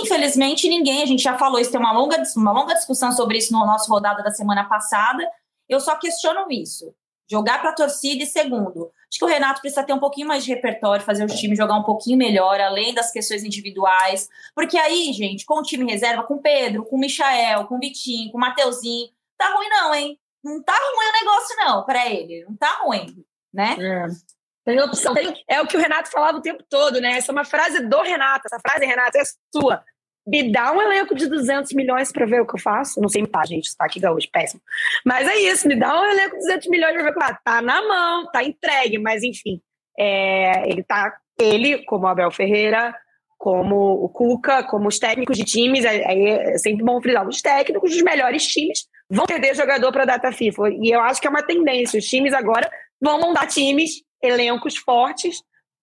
[0.00, 3.52] Infelizmente, ninguém, a gente já falou isso, tem uma longa, uma longa discussão sobre isso
[3.52, 5.28] no nosso rodada da semana passada.
[5.68, 6.94] Eu só questiono isso.
[7.30, 10.44] Jogar para a torcida e segundo, acho que o Renato precisa ter um pouquinho mais
[10.44, 14.28] de repertório, fazer o time jogar um pouquinho melhor, além das questões individuais.
[14.54, 19.08] Porque aí, gente, com o time reserva, com Pedro, com Michael, com Vitinho, com Mateuzinho,
[19.38, 20.18] tá ruim não, hein?
[20.42, 23.76] Não tá ruim o negócio não para ele, não tá ruim, né?
[23.80, 24.33] É.
[24.64, 25.14] Tem opção.
[25.14, 27.18] Tem, é o que o Renato falava o tempo todo, né?
[27.18, 28.46] Essa é uma frase do Renato.
[28.46, 29.22] Essa frase, Renato, é
[29.54, 29.82] sua.
[30.26, 33.00] Me dá um elenco de 200 milhões para ver o que eu faço.
[33.00, 34.62] Não sei imitar, gente, está aqui gaúcho, péssimo.
[35.04, 37.22] Mas é isso, me dá um elenco de 200 milhões para ver o que eu
[37.22, 37.40] faço.
[37.44, 39.60] Tá na mão, tá entregue, mas enfim.
[39.98, 42.94] É, ele tá, ele, como Abel Ferreira,
[43.36, 47.90] como o Cuca, como os técnicos de times, é, é sempre bom frisar, os técnicos
[47.90, 50.70] dos melhores times vão perder jogador para a data FIFA.
[50.80, 51.98] E eu acho que é uma tendência.
[51.98, 55.42] Os times agora vão montar times, elencos fortes,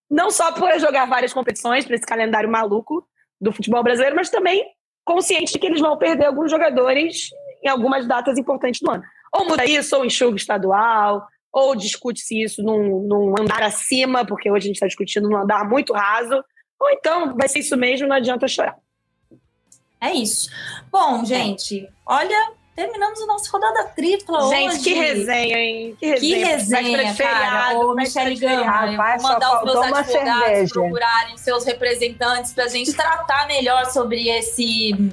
[0.10, 3.08] não só para jogar várias competições, para esse calendário maluco,
[3.40, 4.64] do futebol brasileiro, mas também
[5.04, 7.30] consciente de que eles vão perder alguns jogadores
[7.64, 9.04] em algumas datas importantes do ano.
[9.34, 14.66] Ou muda isso, ou enxuga estadual, ou discute-se isso num, num, andar acima, porque hoje
[14.66, 16.44] a gente está discutindo num andar muito raso,
[16.80, 18.78] ou então vai ser isso mesmo, não adianta chorar.
[20.00, 20.50] É isso.
[20.92, 24.84] Bom, gente, olha, Terminamos a nossa rodada tripla Gente, hoje.
[24.84, 25.96] que resenha, hein?
[26.00, 27.78] Que resenha, que resenha cara.
[27.78, 33.46] Ô, Michele Gama, vou mandar os meus advogados procurarem seus representantes para a gente tratar
[33.48, 35.12] melhor sobre esse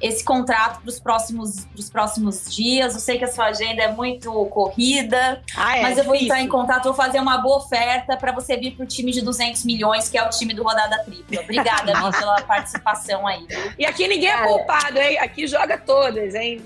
[0.00, 2.94] esse contrato para os próximos, próximos dias.
[2.94, 6.40] Eu sei que a sua agenda é muito corrida, ah, é, mas eu vou entrar
[6.40, 9.64] em contato, vou fazer uma boa oferta para você vir para o time de 200
[9.64, 11.42] milhões, que é o time do Rodada Tripla.
[11.42, 13.46] Obrigada, pela participação aí.
[13.78, 15.18] E aqui ninguém é culpado, hein?
[15.18, 16.62] Aqui joga todas, hein?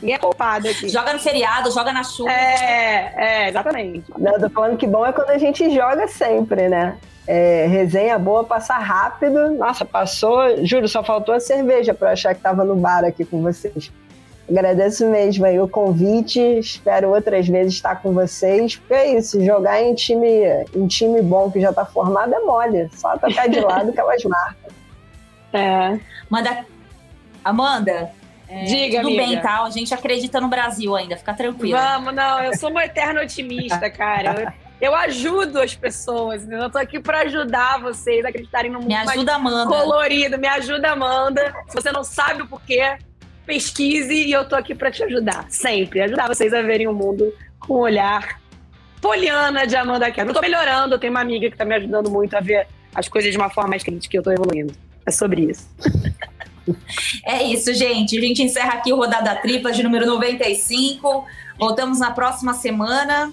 [0.00, 0.88] Ninguém é poupado aqui.
[0.88, 2.30] Joga no feriado, joga na chuva.
[2.30, 4.04] É, é, exatamente.
[4.18, 6.96] Não, eu tô falando que bom é quando a gente joga sempre, né?
[7.26, 9.52] É, resenha boa, passa rápido.
[9.52, 13.42] Nossa, passou, juro, só faltou a cerveja para achar que tava no bar aqui com
[13.42, 13.92] vocês.
[14.48, 18.74] Agradeço mesmo aí o convite, espero outras vezes estar com vocês.
[18.74, 22.90] Porque é isso, jogar em time, em time bom que já tá formado é mole,
[22.92, 24.70] só tocar de lado que elas marcam.
[25.52, 25.98] É.
[26.30, 26.64] Manda.
[27.44, 28.12] Amanda,
[28.50, 29.26] é, Diga, Tudo amiga.
[29.26, 29.62] bem, tá?
[29.62, 31.78] A gente acredita no Brasil ainda, fica tranquilo.
[31.78, 34.54] Vamos, não, eu sou uma eterna otimista, cara.
[34.80, 38.88] Eu, eu ajudo as pessoas, eu tô aqui para ajudar vocês a acreditarem no mundo
[38.88, 39.70] Me ajuda, Amanda.
[39.70, 40.36] colorido.
[40.36, 41.54] Me ajuda, Amanda.
[41.68, 42.98] Se você não sabe o porquê,
[43.46, 46.00] pesquise e eu tô aqui para te ajudar, sempre.
[46.00, 48.40] Ajudar vocês a verem o mundo com um olhar
[49.00, 50.26] poliana de Amanda Kerr.
[50.26, 53.08] Não tô melhorando, eu tenho uma amiga que tá me ajudando muito a ver as
[53.08, 54.74] coisas de uma forma mais crítica e eu tô evoluindo.
[55.06, 55.68] É sobre isso.
[57.24, 58.16] É isso, gente.
[58.16, 61.24] A gente encerra aqui o Rodada Tripla de número 95.
[61.58, 63.32] Voltamos na próxima semana.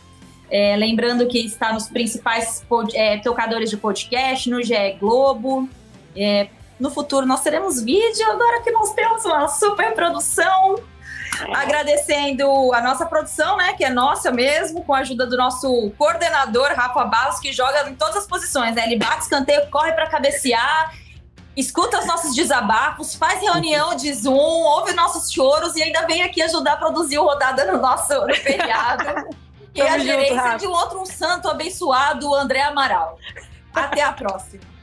[0.50, 2.64] É, lembrando que está nos principais
[2.94, 5.68] é, tocadores de podcast, no GE Globo.
[6.16, 6.48] É,
[6.80, 10.76] no futuro nós teremos vídeo, agora que nós temos uma super produção.
[11.54, 13.74] Agradecendo a nossa produção, né?
[13.74, 17.96] Que é nossa mesmo, com a ajuda do nosso coordenador, Rafa Barros, que joga em
[17.96, 18.86] todas as posições, né?
[18.86, 20.92] Ele bate escanteio, corre para cabecear
[21.58, 26.42] escuta os nossos desabafos, faz reunião de Zoom, ouve nossos choros e ainda vem aqui
[26.42, 29.28] ajudar a produzir o rodada no nosso no feriado.
[29.74, 33.18] e a gerência de um outro um santo abençoado, André Amaral.
[33.74, 34.77] Até a próxima.